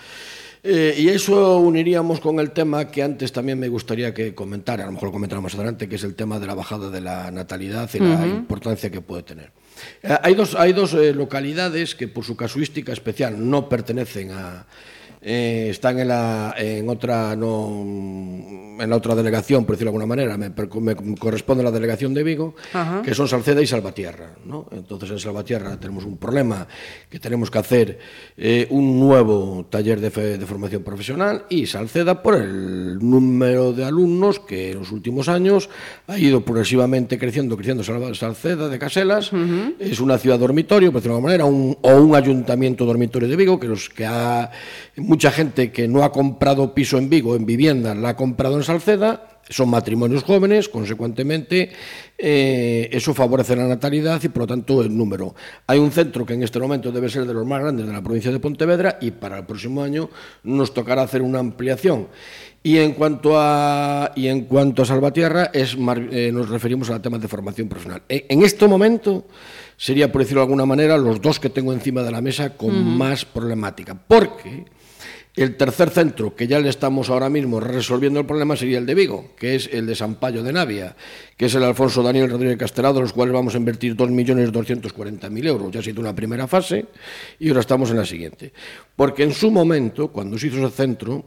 Eh, 0.68 0.96
y 0.98 1.10
eso 1.10 1.60
uniríamos 1.60 2.20
con 2.20 2.40
el 2.40 2.50
tema 2.50 2.90
que 2.90 3.04
antes 3.04 3.32
también 3.32 3.60
me 3.60 3.70
gustaría 3.70 4.16
que 4.16 4.34
comentara, 4.34 4.82
a 4.82 4.88
lo 4.88 4.94
mejor 4.94 5.10
lo 5.10 5.14
comentáramos 5.14 5.54
más 5.54 5.60
adelante, 5.60 5.88
que 5.88 5.98
es 5.98 6.04
el 6.04 6.16
tema 6.16 6.40
de 6.40 6.48
la 6.48 6.56
bajada 6.56 6.90
de 6.90 7.02
la 7.02 7.30
natalidad 7.30 7.88
y 7.94 8.00
la 8.00 8.26
importancia 8.26 8.90
que 8.90 9.00
puede 9.00 9.22
tener. 9.22 9.52
Eh, 10.02 10.18
hay 10.24 10.34
dos, 10.34 10.56
hay 10.56 10.74
dos 10.74 10.96
eh, 10.96 11.14
localidades 11.14 11.94
que 11.94 12.08
por 12.08 12.26
su 12.26 12.36
casuística 12.36 12.92
especial 12.92 13.48
no 13.48 13.70
pertenecen 13.70 14.32
a, 14.32 14.66
eh, 15.28 15.70
están 15.72 15.98
en, 15.98 16.08
la, 16.10 16.54
en 16.56 16.88
otra 16.88 17.36
no, 17.36 17.82
en 18.80 18.90
la 18.90 18.96
otra 18.96 19.16
delegación, 19.16 19.66
por 19.66 19.76
decirlo 19.76 19.92
de 19.92 19.98
alguna 19.98 20.06
manera, 20.06 20.38
me, 20.38 20.50
me 20.50 21.16
corresponde 21.18 21.64
la 21.64 21.72
delegación 21.72 22.14
de 22.14 22.22
Vigo, 22.22 22.56
Ajá. 22.74 23.02
que 23.02 23.16
son 23.16 23.28
Salceda 23.28 23.60
y 23.62 23.66
Salvatierra. 23.66 24.36
¿no? 24.46 24.68
Entonces 24.72 25.10
en 25.10 25.20
Salvatierra 25.20 25.80
tenemos 25.80 26.06
un 26.06 26.18
problema 26.18 26.68
que 27.10 27.20
tenemos 27.20 27.50
que 27.50 27.58
hacer 27.58 28.00
eh, 28.38 28.68
un 28.70 29.00
nuevo 29.00 29.66
taller 29.68 30.00
de, 30.00 30.12
fe, 30.12 30.38
de 30.38 30.46
formación 30.46 30.84
profesional 30.84 31.46
y 31.50 31.66
Salceda 31.66 32.22
por 32.22 32.36
el 32.36 33.00
número 33.00 33.74
de 33.74 33.84
alumnos 33.84 34.40
que 34.40 34.72
en 34.74 34.80
los 34.80 34.92
últimos 34.92 35.28
años 35.28 35.70
ha 36.06 36.20
ido 36.20 36.46
progresivamente 36.46 37.18
creciendo, 37.18 37.56
creciendo 37.56 37.84
Salceda 37.84 38.70
de 38.70 38.78
Caselas, 38.78 39.34
uh 39.34 39.38
-huh. 39.38 39.76
es 39.80 40.00
una 40.00 40.20
ciudad 40.20 40.38
dormitorio, 40.38 40.92
por 40.92 41.02
decirlo 41.02 41.16
de 41.16 41.18
alguna 41.18 41.32
manera, 41.32 41.46
un, 41.46 41.78
o 41.82 41.96
un 41.96 42.16
ayuntamiento 42.16 42.86
dormitorio 42.86 43.28
de 43.28 43.36
Vigo 43.36 43.60
que, 43.60 43.68
los, 43.68 43.90
que 43.90 44.06
ha... 44.06 44.52
Muy 44.98 45.15
mucha 45.16 45.32
gente 45.32 45.72
que 45.72 45.88
no 45.88 46.04
ha 46.04 46.12
comprado 46.12 46.74
piso 46.74 46.98
en 46.98 47.10
Vigo, 47.10 47.38
en 47.38 47.46
vivienda, 47.46 47.96
la 47.96 48.10
ha 48.10 48.16
comprado 48.18 48.58
en 48.58 48.64
Salceda, 48.64 49.40
son 49.48 49.70
matrimonios 49.70 50.24
jóvenes, 50.24 50.68
consecuentemente 50.68 51.70
eh, 52.18 52.90
eso 52.92 53.14
favorece 53.14 53.56
la 53.56 53.66
natalidad 53.66 54.22
y 54.22 54.28
por 54.28 54.42
lo 54.42 54.48
tanto 54.48 54.82
el 54.82 54.98
número. 54.98 55.34
Hay 55.68 55.80
un 55.80 55.90
centro 55.92 56.26
que 56.26 56.34
en 56.34 56.44
este 56.44 56.60
momento 56.60 56.92
debe 56.92 57.08
ser 57.08 57.26
de 57.26 57.34
los 57.34 57.46
más 57.46 57.62
grandes 57.62 57.88
de 57.88 57.94
la 57.94 58.02
provincia 58.02 58.30
de 58.30 58.42
Pontevedra 58.42 58.98
y 59.00 59.12
para 59.12 59.38
el 59.38 59.46
próximo 59.46 59.82
año 59.82 60.10
nos 60.44 60.74
tocará 60.74 61.04
hacer 61.04 61.22
una 61.22 61.40
ampliación. 61.40 62.10
Y 62.62 62.80
en 62.80 62.92
cuanto 62.92 63.40
a, 63.40 64.12
y 64.18 64.28
en 64.28 64.46
cuanto 64.46 64.82
a 64.82 64.86
Salvatierra, 64.86 65.50
es, 65.54 65.78
eh, 66.12 66.32
nos 66.34 66.50
referimos 66.50 66.90
a 66.90 67.02
temas 67.02 67.22
de 67.22 67.30
formación 67.30 67.70
profesional. 67.70 68.02
E, 68.10 68.26
en 68.28 68.44
este 68.44 68.68
momento 68.68 69.28
sería, 69.78 70.12
por 70.12 70.24
decirlo 70.24 70.42
de 70.42 70.46
alguna 70.46 70.66
manera, 70.66 70.98
los 70.98 71.22
dos 71.22 71.40
que 71.40 71.50
tengo 71.50 71.72
encima 71.72 72.02
de 72.02 72.12
la 72.12 72.22
mesa 72.22 72.58
con 72.58 72.98
más 72.98 73.24
problemática, 73.24 73.94
porque 73.94 74.66
el 75.36 75.58
tercer 75.58 75.90
centro, 75.90 76.34
que 76.34 76.48
ya 76.48 76.60
le 76.60 76.70
estamos 76.70 77.10
ahora 77.10 77.30
mismo 77.30 77.60
resolviendo 77.60 78.22
el 78.22 78.26
problema, 78.26 78.56
sería 78.56 78.78
el 78.78 78.86
de 78.86 78.96
Vigo, 78.96 79.32
que 79.38 79.56
es 79.56 79.70
el 79.72 79.86
de 79.86 79.94
Sampaio 79.94 80.44
de 80.44 80.54
Navia, 80.54 80.96
que 81.36 81.48
es 81.48 81.56
el 81.56 81.64
Alfonso 81.64 82.02
Daniel 82.02 82.30
Rodríguez 82.30 82.58
Castelado, 82.58 83.02
los 83.02 83.12
cuales 83.12 83.34
vamos 83.34 83.54
a 83.54 83.58
invertir 83.58 83.98
2.240.000 83.98 85.48
euros. 85.48 85.72
Ya 85.72 85.82
ha 85.82 85.84
sido 85.84 86.00
una 86.00 86.16
primera 86.16 86.48
fase 86.48 86.86
y 87.38 87.50
ahora 87.50 87.60
estamos 87.60 87.90
en 87.92 87.98
la 87.98 88.06
siguiente. 88.06 88.54
Porque 88.96 89.24
en 89.24 89.34
su 89.34 89.52
momento, 89.52 90.08
cuando 90.08 90.38
se 90.38 90.48
hizo 90.48 90.66
ese 90.66 90.74
centro, 90.74 91.26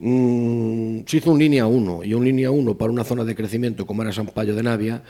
mmm, 0.00 1.00
se 1.06 1.16
hizo 1.16 1.30
un 1.30 1.38
línea 1.38 1.66
1 1.66 2.04
y 2.04 2.12
un 2.12 2.26
línea 2.26 2.50
1 2.50 2.76
para 2.76 2.92
una 2.92 3.04
zona 3.04 3.24
de 3.24 3.34
crecimiento 3.34 3.86
como 3.86 4.02
era 4.02 4.12
Sampaio 4.12 4.54
de 4.54 4.62
Navia, 4.62 5.02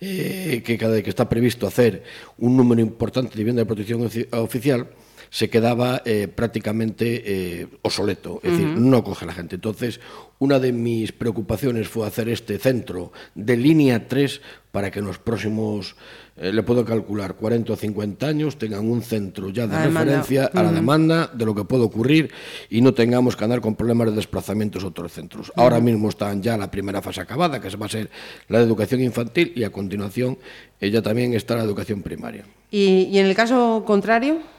eh, 0.00 0.60
que, 0.64 0.76
que 0.76 1.08
está 1.08 1.28
previsto 1.28 1.68
hacer 1.68 2.02
un 2.38 2.56
número 2.56 2.80
importante 2.80 3.30
de 3.30 3.38
vivienda 3.38 3.62
de 3.62 3.66
protección 3.66 4.10
oficial 4.32 4.88
se 5.32 5.48
quedaba 5.48 6.02
eh, 6.04 6.28
prácticamente 6.28 7.22
eh, 7.24 7.66
obsoleto, 7.80 8.38
es 8.42 8.52
decir, 8.52 8.66
no 8.66 9.02
coge 9.02 9.24
la 9.24 9.32
gente. 9.32 9.54
Entonces, 9.54 9.98
una 10.38 10.58
de 10.58 10.72
mis 10.72 11.12
preocupaciones 11.12 11.88
fue 11.88 12.06
hacer 12.06 12.28
este 12.28 12.58
centro 12.58 13.12
de 13.34 13.56
línea 13.56 14.08
3 14.08 14.42
para 14.72 14.90
que 14.90 14.98
en 14.98 15.06
los 15.06 15.18
próximos, 15.18 15.96
eh, 16.36 16.52
le 16.52 16.62
puedo 16.62 16.84
calcular, 16.84 17.34
40 17.34 17.72
o 17.72 17.76
50 17.76 18.26
años 18.26 18.58
tengan 18.58 18.86
un 18.86 19.00
centro 19.00 19.48
ya 19.48 19.66
de 19.66 19.82
referencia 19.82 20.50
a 20.52 20.62
la 20.62 20.70
demanda 20.70 21.30
de 21.32 21.46
lo 21.46 21.54
que 21.54 21.64
puede 21.64 21.84
ocurrir 21.84 22.30
y 22.68 22.82
no 22.82 22.92
tengamos 22.92 23.34
que 23.34 23.44
andar 23.44 23.62
con 23.62 23.74
problemas 23.74 24.08
de 24.08 24.16
desplazamientos 24.16 24.84
a 24.84 24.88
otros 24.88 25.12
centros. 25.12 25.50
Ahora 25.56 25.80
mismo 25.80 26.10
están 26.10 26.42
ya 26.42 26.58
la 26.58 26.70
primera 26.70 27.00
fase 27.00 27.22
acabada, 27.22 27.58
que 27.58 27.74
va 27.74 27.86
a 27.86 27.88
ser 27.88 28.10
la 28.48 28.60
educación 28.60 29.00
infantil 29.00 29.54
y 29.56 29.64
a 29.64 29.70
continuación 29.70 30.36
ella 30.78 31.00
también 31.00 31.32
está 31.32 31.56
la 31.56 31.62
educación 31.62 32.02
primaria. 32.02 32.44
¿Y, 32.70 33.08
y 33.10 33.18
en 33.18 33.24
el 33.24 33.34
caso 33.34 33.82
contrario? 33.86 34.52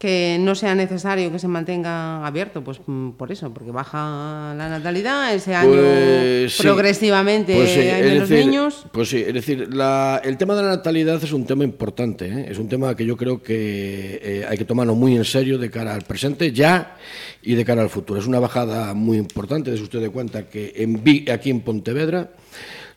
Que 0.00 0.38
no 0.40 0.54
sea 0.54 0.74
necesario 0.74 1.30
que 1.30 1.38
se 1.38 1.46
mantenga 1.46 2.26
abierto, 2.26 2.64
pues 2.64 2.80
mm, 2.86 3.10
por 3.10 3.30
eso, 3.30 3.52
porque 3.52 3.70
baja 3.70 4.54
la 4.56 4.70
natalidad, 4.70 5.34
ese 5.34 5.54
año 5.54 5.72
pues, 5.72 6.56
progresivamente 6.56 7.54
pues 7.54 7.76
hay 7.76 8.02
menos 8.02 8.30
niños. 8.30 8.86
Pues 8.92 9.10
sí, 9.10 9.18
es 9.18 9.34
decir, 9.34 9.68
la, 9.74 10.22
el 10.24 10.38
tema 10.38 10.54
de 10.56 10.62
la 10.62 10.68
natalidad 10.70 11.22
es 11.22 11.34
un 11.34 11.44
tema 11.44 11.64
importante, 11.64 12.26
¿eh? 12.26 12.46
es 12.48 12.58
un 12.58 12.66
tema 12.66 12.96
que 12.96 13.04
yo 13.04 13.14
creo 13.14 13.42
que 13.42 14.20
eh, 14.22 14.46
hay 14.48 14.56
que 14.56 14.64
tomarlo 14.64 14.94
muy 14.94 15.14
en 15.16 15.24
serio 15.26 15.58
de 15.58 15.70
cara 15.70 15.94
al 15.94 16.02
presente 16.02 16.50
ya 16.50 16.96
y 17.42 17.54
de 17.54 17.62
cara 17.66 17.82
al 17.82 17.90
futuro. 17.90 18.18
Es 18.18 18.26
una 18.26 18.40
bajada 18.40 18.94
muy 18.94 19.18
importante, 19.18 19.70
desde 19.70 19.84
usted 19.84 20.00
de 20.00 20.08
cuenta 20.08 20.48
que 20.48 20.72
en, 20.76 21.04
aquí 21.30 21.50
en 21.50 21.60
Pontevedra 21.60 22.30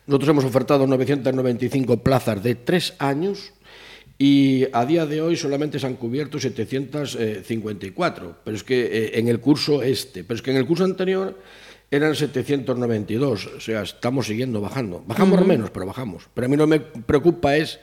nosotros 0.06 0.30
hemos 0.30 0.44
ofertado 0.46 0.86
995 0.86 1.98
plazas 1.98 2.42
de 2.42 2.54
tres 2.54 2.94
años 2.98 3.52
y 4.18 4.66
a 4.72 4.86
día 4.86 5.06
de 5.06 5.20
hoy 5.20 5.36
solamente 5.36 5.78
se 5.78 5.86
han 5.86 5.96
cubierto 5.96 6.38
754, 6.38 8.36
pero 8.44 8.56
es 8.56 8.62
que 8.62 8.82
eh, 8.84 9.18
en 9.18 9.28
el 9.28 9.40
curso 9.40 9.82
este, 9.82 10.22
pero 10.24 10.36
es 10.36 10.42
que 10.42 10.52
en 10.52 10.56
el 10.58 10.66
curso 10.66 10.84
anterior 10.84 11.38
eran 11.90 12.14
792, 12.14 13.46
o 13.46 13.60
sea, 13.60 13.82
estamos 13.82 14.26
siguiendo 14.26 14.60
bajando. 14.60 15.02
Bajamos 15.06 15.46
menos, 15.46 15.70
pero 15.70 15.86
bajamos. 15.86 16.28
Pero 16.32 16.46
a 16.46 16.48
mí 16.48 16.56
lo 16.56 16.64
que 16.64 16.70
me 16.70 16.80
preocupa 16.80 17.56
es 17.56 17.78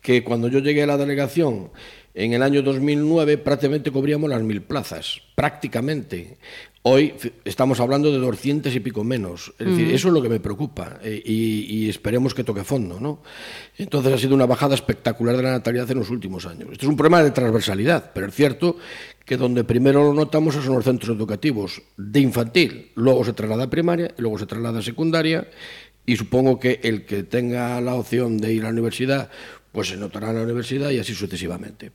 que 0.00 0.24
cuando 0.24 0.48
yo 0.48 0.58
llegué 0.58 0.82
a 0.82 0.86
la 0.86 0.96
delegación 0.96 1.70
en 2.14 2.32
el 2.32 2.42
año 2.42 2.62
2009 2.62 3.38
prácticamente 3.38 3.90
cubríamos 3.90 4.28
las 4.28 4.42
mil 4.42 4.62
plazas, 4.62 5.20
prácticamente. 5.34 6.36
Hoy 6.84 7.14
estamos 7.44 7.78
hablando 7.78 8.10
de 8.10 8.18
200 8.18 8.74
y 8.74 8.80
pico 8.80 9.04
menos. 9.04 9.54
Es 9.56 9.68
decir, 9.68 9.94
eso 9.94 10.08
es 10.08 10.14
lo 10.14 10.20
que 10.20 10.28
me 10.28 10.40
preocupa 10.40 10.98
eh, 11.02 11.22
y, 11.24 11.88
esperemos 11.88 12.34
que 12.34 12.42
toque 12.42 12.64
fondo. 12.64 12.98
¿no? 12.98 13.22
Entonces 13.78 14.12
ha 14.12 14.18
sido 14.18 14.34
una 14.34 14.46
bajada 14.46 14.74
espectacular 14.74 15.36
de 15.36 15.44
la 15.44 15.52
natalidad 15.52 15.88
en 15.92 16.00
los 16.00 16.10
últimos 16.10 16.44
años. 16.44 16.70
Esto 16.72 16.86
es 16.86 16.90
un 16.90 16.96
problema 16.96 17.22
de 17.22 17.30
transversalidad, 17.30 18.10
pero 18.12 18.26
es 18.26 18.34
cierto 18.34 18.76
que 19.24 19.36
donde 19.36 19.62
primero 19.62 20.02
lo 20.02 20.12
notamos 20.12 20.56
son 20.56 20.74
los 20.74 20.84
centros 20.84 21.16
educativos 21.16 21.80
de 21.96 22.18
infantil, 22.18 22.90
luego 22.96 23.24
se 23.24 23.32
traslada 23.32 23.64
a 23.64 23.70
primaria, 23.70 24.12
luego 24.18 24.36
se 24.38 24.46
traslada 24.46 24.80
a 24.80 24.82
secundaria 24.82 25.48
y 26.04 26.16
supongo 26.16 26.58
que 26.58 26.80
el 26.82 27.04
que 27.06 27.22
tenga 27.22 27.80
la 27.80 27.94
opción 27.94 28.38
de 28.38 28.52
ir 28.52 28.62
a 28.62 28.64
la 28.64 28.70
universidad 28.70 29.30
pues 29.72 29.88
se 29.88 29.96
notará 29.96 30.30
en 30.30 30.36
la 30.36 30.42
universidad 30.42 30.90
y 30.90 30.98
así 30.98 31.14
sucesivamente. 31.14 31.90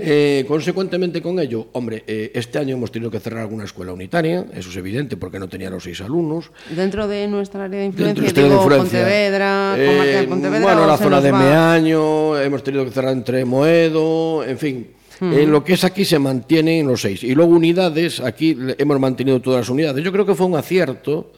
Eh, 0.00 0.44
consecuentemente 0.48 1.22
con 1.22 1.38
ello, 1.38 1.68
hombre, 1.72 2.02
eh, 2.08 2.32
este 2.34 2.58
año 2.58 2.74
hemos 2.74 2.90
tenido 2.90 3.10
que 3.10 3.20
cerrar 3.20 3.42
alguna 3.42 3.64
escuela 3.64 3.92
unitaria, 3.92 4.44
eso 4.52 4.68
es 4.68 4.76
evidente 4.76 5.16
porque 5.16 5.38
no 5.38 5.48
tenía 5.48 5.70
los 5.70 5.84
seis 5.84 6.00
alumnos. 6.00 6.50
Dentro 6.74 7.06
de 7.06 7.28
nuestra 7.28 7.64
área 7.64 7.80
de 7.80 7.86
influencia, 7.86 8.42
digo, 8.42 8.68
Pontevedra, 8.68 9.76
eh, 9.78 10.26
Pontevedra. 10.28 10.60
Bueno, 10.60 10.86
la 10.86 10.96
zona 10.96 11.20
de 11.20 11.32
Meaño, 11.32 12.36
hemos 12.40 12.64
tenido 12.64 12.84
que 12.84 12.90
cerrar 12.90 13.12
entre 13.12 13.44
Moedo, 13.44 14.44
en 14.44 14.58
fin. 14.58 14.86
En 15.20 15.52
lo 15.52 15.62
que 15.62 15.74
es 15.74 15.84
aquí 15.84 16.04
se 16.04 16.18
mantienen 16.18 16.88
los 16.88 17.00
seis. 17.00 17.22
Y 17.22 17.36
luego 17.36 17.52
unidades, 17.52 18.18
aquí 18.18 18.58
hemos 18.76 18.98
mantenido 18.98 19.40
todas 19.40 19.60
las 19.60 19.68
unidades. 19.68 20.04
Yo 20.04 20.10
creo 20.10 20.26
que 20.26 20.34
fue 20.34 20.46
un 20.46 20.56
acierto, 20.56 21.32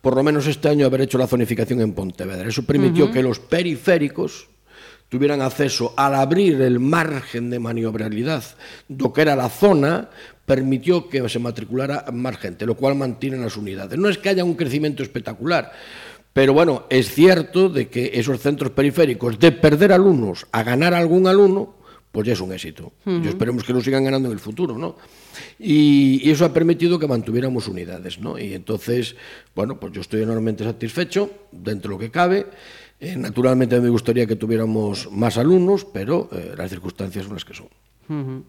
por 0.00 0.16
lo 0.16 0.22
menos 0.22 0.46
este 0.46 0.68
año, 0.68 0.86
haber 0.86 1.02
hecho 1.02 1.18
la 1.18 1.26
zonificación 1.26 1.82
en 1.82 1.92
Pontevedra. 1.92 2.48
Eso 2.48 2.64
permitió 2.64 3.12
que 3.12 3.22
los 3.22 3.38
periféricos, 3.38 4.48
tuvieran 5.08 5.40
acceso 5.40 5.94
al 5.96 6.14
abrir 6.14 6.60
el 6.60 6.80
margen 6.80 7.50
de 7.50 7.58
maniobrabilidad 7.58 8.44
do 8.88 9.12
que 9.12 9.22
era 9.22 9.36
la 9.36 9.48
zona, 9.48 10.08
permitió 10.44 11.08
que 11.08 11.26
se 11.28 11.38
matriculara 11.38 12.06
más 12.12 12.38
gente, 12.38 12.66
lo 12.66 12.74
cual 12.74 12.94
mantiene 12.94 13.36
las 13.36 13.56
unidades. 13.56 13.98
No 13.98 14.08
es 14.08 14.18
que 14.18 14.28
haya 14.30 14.44
un 14.44 14.54
crecimiento 14.54 15.02
espectacular, 15.02 15.72
pero 16.32 16.52
bueno, 16.52 16.84
es 16.88 17.12
cierto 17.12 17.68
de 17.68 17.88
que 17.88 18.12
esos 18.14 18.40
centros 18.40 18.70
periféricos, 18.72 19.38
de 19.38 19.52
perder 19.52 19.92
alumnos 19.92 20.46
a 20.52 20.62
ganar 20.62 20.94
algún 20.94 21.26
alumno, 21.26 21.76
pues 22.12 22.26
ya 22.26 22.32
es 22.32 22.40
un 22.40 22.52
éxito. 22.52 22.92
Uh 23.04 23.10
-huh. 23.10 23.24
Y 23.24 23.28
esperemos 23.28 23.64
que 23.64 23.72
lo 23.72 23.80
sigan 23.80 24.04
ganando 24.04 24.28
en 24.28 24.32
el 24.32 24.40
futuro, 24.40 24.78
¿no? 24.78 24.96
Y, 25.58 26.20
y, 26.24 26.30
eso 26.30 26.44
ha 26.44 26.52
permitido 26.52 26.98
que 26.98 27.06
mantuviéramos 27.06 27.68
unidades, 27.68 28.18
¿no? 28.18 28.38
Y 28.38 28.54
entonces, 28.54 29.14
bueno, 29.54 29.78
pues 29.78 29.92
yo 29.92 30.00
estoy 30.00 30.22
enormemente 30.22 30.64
satisfecho, 30.64 31.30
dentro 31.52 31.90
de 31.90 31.94
lo 31.96 31.98
que 31.98 32.10
cabe, 32.10 32.46
Eh, 33.00 33.14
naturalmente 33.16 33.80
me 33.80 33.88
gustaría 33.88 34.26
que 34.26 34.36
tuviéramos 34.36 35.10
más 35.12 35.38
alumnos, 35.38 35.84
pero 35.84 36.28
eh, 36.32 36.54
las 36.56 36.70
circunstancias 36.70 37.24
son 37.24 37.34
las 37.34 37.44
que 37.44 37.54
son. 37.54 37.68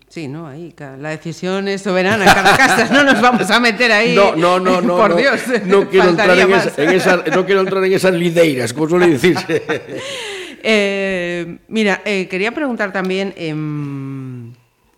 Sí, 0.08 0.30
no, 0.30 0.48
ahí 0.48 0.74
la 1.00 1.10
decisión 1.10 1.68
es 1.68 1.82
soberana, 1.82 2.24
cada 2.24 2.56
casa, 2.56 2.94
no 2.94 3.04
nos 3.04 3.20
vamos 3.22 3.52
a 3.52 3.60
meter 3.60 3.92
ahí. 3.92 4.16
No, 4.16 4.34
no, 4.34 4.58
no, 4.58 4.80
no. 4.82 4.96
Por 4.96 5.18
Dios. 5.18 5.42
No 5.66 5.90
quiero, 5.90 6.12
entrar 6.12 6.40
en, 6.40 6.54
esa, 6.54 6.82
en 6.82 6.90
esa, 6.92 7.24
no 7.36 7.46
quiero 7.46 7.60
entrar 7.60 7.84
en 7.84 7.92
esas 7.92 8.14
lideiras, 8.14 8.72
como 8.72 8.88
suele 8.88 9.10
decirse. 9.10 9.62
eh, 10.64 11.58
mira, 11.68 12.02
eh, 12.06 12.30
quería 12.30 12.54
preguntar 12.54 12.94
también. 12.94 13.34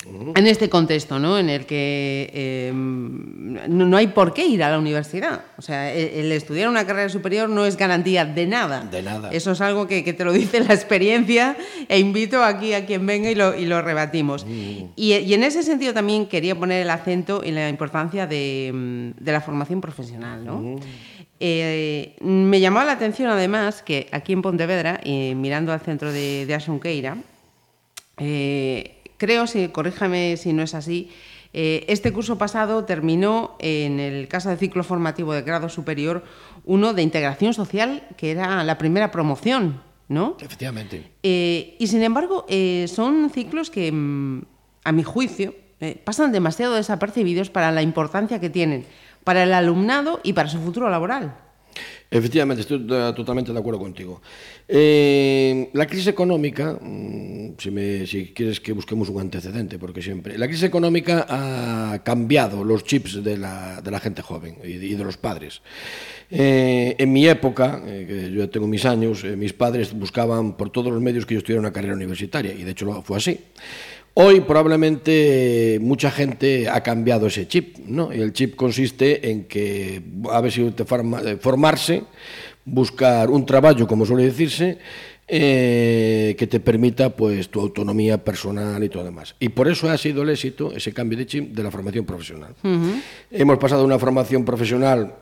En 0.03 0.47
este 0.47 0.67
contexto, 0.67 1.19
¿no? 1.19 1.37
En 1.37 1.49
el 1.49 1.65
que 1.67 2.31
eh, 2.33 2.71
no, 2.73 3.85
no, 3.85 3.97
hay 3.97 4.07
por 4.07 4.33
qué 4.33 4.45
ir 4.47 4.63
a 4.63 4.71
la 4.71 4.79
universidad. 4.79 5.43
O 5.57 5.61
sea, 5.61 5.93
el, 5.93 6.25
el, 6.25 6.31
estudiar 6.31 6.69
una 6.69 6.87
carrera 6.87 7.09
superior 7.09 7.49
no 7.49 7.65
es 7.65 7.77
garantía 7.77 8.25
de 8.25 8.47
nada. 8.47 8.83
De 8.85 9.03
nada. 9.03 9.29
Eso 9.31 9.51
es 9.51 9.61
algo 9.61 9.87
que, 9.87 10.03
que 10.03 10.13
te 10.13 10.23
lo 10.25 10.33
dice 10.33 10.59
la 10.61 10.73
experiencia 10.73 11.55
e 11.87 11.99
invito 11.99 12.43
aquí 12.43 12.73
a 12.73 12.85
quien 12.85 13.05
venga 13.05 13.29
y 13.29 13.35
lo, 13.35 13.55
y 13.55 13.65
lo 13.65 13.81
rebatimos. 13.81 14.45
Mm. 14.45 14.49
Y, 14.95 15.13
y, 15.13 15.33
en 15.33 15.43
ese 15.43 15.61
sentido 15.61 15.93
también 15.93 16.25
quería 16.25 16.55
poner 16.55 16.81
el 16.81 16.89
acento 16.89 17.43
en 17.43 17.55
la 17.55 17.69
importancia 17.69 18.25
de, 18.25 19.13
de 19.15 19.31
la 19.31 19.41
formación 19.41 19.81
profesional, 19.81 20.43
¿no? 20.43 20.59
Mm. 20.59 20.79
Eh, 21.43 22.15
me 22.21 22.59
llamó 22.59 22.83
la 22.83 22.91
atención 22.91 23.29
además 23.29 23.81
que 23.81 24.07
aquí 24.11 24.33
en 24.33 24.43
Pontevedra, 24.43 24.99
eh, 25.03 25.33
mirando 25.35 25.73
al 25.73 25.79
centro 25.79 26.11
de, 26.11 26.45
de 26.45 26.53
Asunqueira, 26.53 27.17
eh, 28.17 29.00
creo, 29.21 29.45
si, 29.45 29.67
corríjame 29.67 30.35
si 30.35 30.51
no 30.51 30.63
es 30.63 30.73
así, 30.73 31.11
eh, 31.53 31.85
este 31.87 32.11
curso 32.11 32.39
pasado 32.39 32.85
terminó 32.85 33.55
en 33.59 33.99
el 33.99 34.27
caso 34.27 34.49
de 34.49 34.57
ciclo 34.57 34.83
formativo 34.83 35.31
de 35.33 35.43
grado 35.43 35.69
superior 35.69 36.23
uno 36.65 36.95
de 36.95 37.03
integración 37.03 37.53
social, 37.53 38.07
que 38.17 38.31
era 38.31 38.63
la 38.63 38.79
primera 38.79 39.11
promoción, 39.11 39.79
¿no? 40.07 40.37
Efectivamente. 40.41 41.11
Eh, 41.21 41.75
y 41.77 41.85
sin 41.85 42.01
embargo, 42.01 42.47
eh, 42.49 42.87
son 42.87 43.29
ciclos 43.29 43.69
que, 43.69 43.91
mm, 43.91 44.41
a 44.85 44.91
mi 44.91 45.03
juicio, 45.03 45.53
pasan 46.03 46.31
demasiado 46.31 46.75
desapercibidos 46.75 47.49
para 47.49 47.71
la 47.71 47.81
importancia 47.81 48.39
que 48.39 48.51
tienen 48.51 48.85
para 49.23 49.43
el 49.43 49.53
alumnado 49.53 50.19
y 50.23 50.33
para 50.33 50.47
su 50.47 50.59
futuro 50.59 50.89
laboral. 50.89 51.35
Efectivamente, 52.09 52.61
estoy 52.61 52.85
totalmente 52.87 53.53
de 53.53 53.59
acuerdo 53.59 53.79
contigo. 53.79 54.21
Eh, 54.67 55.69
la 55.73 55.85
crisis 55.85 56.07
económica, 56.07 56.77
mm, 56.81 57.53
si, 57.57 57.71
me, 57.71 58.05
si, 58.05 58.33
quieres 58.33 58.59
que 58.59 58.73
busquemos 58.73 59.07
un 59.09 59.21
antecedente, 59.21 59.79
porque 59.79 60.01
siempre. 60.01 60.37
La 60.37 60.47
crisis 60.47 60.63
económica 60.63 61.25
ha 61.29 62.03
cambiado 62.03 62.63
los 62.63 62.83
chips 62.83 63.23
de 63.23 63.37
la, 63.37 63.81
de 63.81 63.91
la 63.91 63.99
gente 63.99 64.21
joven 64.21 64.57
y 64.63 64.73
de, 64.73 64.85
y 64.87 64.95
de 64.95 65.03
los 65.03 65.17
padres. 65.17 65.61
Eh, 66.33 66.95
en 66.97 67.11
mi 67.11 67.27
época, 67.27 67.81
eh, 67.85 68.05
que 68.07 68.31
yo 68.31 68.49
tengo 68.49 68.65
mis 68.65 68.85
años, 68.85 69.25
eh, 69.25 69.35
mis 69.35 69.51
padres 69.51 69.91
buscaban 69.91 70.55
por 70.55 70.69
todos 70.69 70.89
los 70.91 71.01
medios 71.01 71.25
que 71.25 71.33
yo 71.33 71.39
estudiara 71.39 71.59
una 71.59 71.73
carrera 71.73 71.93
universitaria, 71.93 72.53
y 72.53 72.63
de 72.63 72.71
hecho 72.71 73.01
fue 73.03 73.17
así. 73.17 73.37
Hoy 74.13 74.41
probablemente 74.41 75.79
mucha 75.81 76.11
gente 76.11 76.67
ha 76.67 76.81
cambiado 76.83 77.27
ese 77.27 77.47
chip, 77.47 77.77
¿no? 77.85 78.13
Y 78.13 78.19
el 78.19 78.33
chip 78.33 78.55
consiste 78.55 79.31
en 79.31 79.45
que 79.45 80.01
a 80.29 80.41
ver 80.41 80.51
si 80.51 80.69
te 80.71 80.83
forma, 80.83 81.21
formarse, 81.39 82.03
buscar 82.65 83.29
un 83.29 83.45
trabajo, 83.45 83.87
como 83.87 84.05
suele 84.05 84.25
decirse, 84.25 84.79
eh, 85.27 86.35
que 86.37 86.45
te 86.45 86.59
permita 86.59 87.15
pues 87.15 87.47
tu 87.47 87.61
autonomía 87.61 88.21
personal 88.21 88.83
y 88.83 88.89
todo 88.89 89.05
demás. 89.05 89.33
Y 89.39 89.47
por 89.47 89.69
eso 89.69 89.89
ha 89.89 89.97
sido 89.97 90.23
el 90.23 90.29
éxito 90.29 90.73
ese 90.73 90.91
cambio 90.91 91.17
de 91.17 91.25
chip 91.25 91.55
de 91.55 91.63
la 91.63 91.71
formación 91.71 92.03
profesional. 92.03 92.53
Uh 92.63 92.67
-huh. 92.67 93.01
Hemos 93.31 93.57
pasado 93.59 93.81
de 93.81 93.85
una 93.85 93.97
formación 93.99 94.43
profesional 94.43 95.15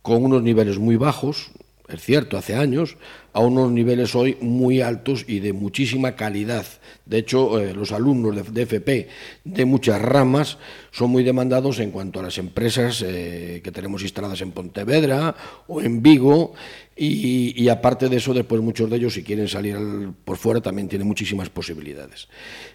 con 0.00 0.24
unos 0.24 0.42
niveles 0.42 0.78
muy 0.78 0.96
bajos, 0.96 1.50
es 1.96 2.02
cierto, 2.02 2.36
hace 2.36 2.54
años, 2.54 2.96
a 3.32 3.40
unos 3.40 3.70
niveles 3.70 4.14
hoy 4.14 4.36
muy 4.40 4.80
altos 4.80 5.24
y 5.26 5.40
de 5.40 5.52
muchísima 5.52 6.16
calidad. 6.16 6.66
De 7.06 7.18
hecho, 7.18 7.60
eh, 7.60 7.74
los 7.74 7.92
alumnos 7.92 8.52
de, 8.52 8.62
FP 8.62 9.08
de 9.44 9.64
muchas 9.64 10.00
ramas 10.00 10.58
son 10.90 11.10
muy 11.10 11.22
demandados 11.22 11.78
en 11.78 11.90
cuanto 11.90 12.20
a 12.20 12.24
las 12.24 12.38
empresas 12.38 13.02
eh, 13.06 13.60
que 13.62 13.72
tenemos 13.72 14.02
instaladas 14.02 14.40
en 14.40 14.52
Pontevedra 14.52 15.34
o 15.68 15.80
en 15.80 16.02
Vigo 16.02 16.54
y, 17.02 17.66
aparte 17.70 18.10
de 18.10 18.18
eso, 18.18 18.34
después 18.34 18.60
muchos 18.60 18.90
de 18.90 18.96
ellos, 18.96 19.14
si 19.14 19.22
quieren 19.22 19.48
salir 19.48 19.74
al, 19.74 20.12
por 20.22 20.36
fuera, 20.36 20.60
también 20.60 20.86
tienen 20.86 21.08
muchísimas 21.08 21.48
posibilidades. 21.48 22.28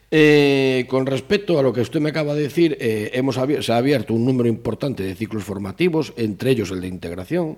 Eh, 0.10 0.86
con 0.88 1.06
respecto 1.06 1.60
a 1.60 1.64
lo 1.64 1.74
que 1.74 1.82
usted 1.82 2.00
me 2.00 2.10
acaba 2.10 2.34
de 2.34 2.44
decir, 2.44 2.78
eh, 2.80 3.12
hemos 3.14 3.38
se 3.60 3.74
ha 3.74 3.78
abierto 3.78 4.14
un 4.14 4.26
número 4.26 4.48
importante 4.48 5.04
de 5.04 5.14
ciclos 5.14 5.44
formativos, 5.44 6.14
entre 6.16 6.52
ellos 6.52 6.72
el 6.72 6.82
de 6.82 6.88
integración, 6.88 7.58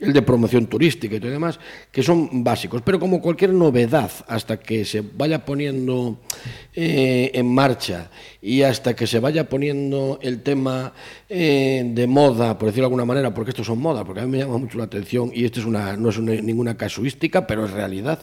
el 0.00 0.12
de 0.12 0.20
promoción 0.20 0.66
turística 0.66 1.16
y 1.16 1.20
todo 1.20 1.30
demás, 1.30 1.60
que 1.90 2.02
son 2.02 2.44
básicos. 2.44 2.82
Pero 2.82 2.98
como 2.98 3.22
cualquier 3.22 3.54
novedad, 3.54 4.10
hasta 4.26 4.58
que 4.58 4.84
se 4.84 5.00
vaya 5.00 5.44
poniendo 5.44 6.18
eh, 6.74 7.30
en 7.34 7.46
marcha 7.46 8.10
y 8.40 8.62
hasta 8.62 8.96
que 8.96 9.06
se 9.06 9.20
vaya 9.20 9.48
poniendo 9.48 10.18
el 10.22 10.42
tema 10.42 10.92
de 11.28 12.06
moda, 12.06 12.58
por 12.58 12.66
decirlo 12.66 12.82
de 12.82 12.86
alguna 12.88 13.06
manera, 13.06 13.32
porque 13.32 13.52
estos 13.52 13.66
son 13.66 13.78
moda, 13.78 14.04
porque 14.04 14.20
a 14.20 14.24
mí 14.26 14.30
me 14.32 14.38
llama 14.38 14.58
mucho 14.58 14.76
la 14.76 14.84
atención 14.84 15.30
y 15.32 15.46
esto 15.46 15.60
es 15.60 15.66
una, 15.66 15.96
no 16.02 16.10
es 16.10 16.18
ninguna 16.18 16.76
casuística, 16.76 17.46
pero 17.46 17.64
es 17.64 17.70
realidad 17.70 18.20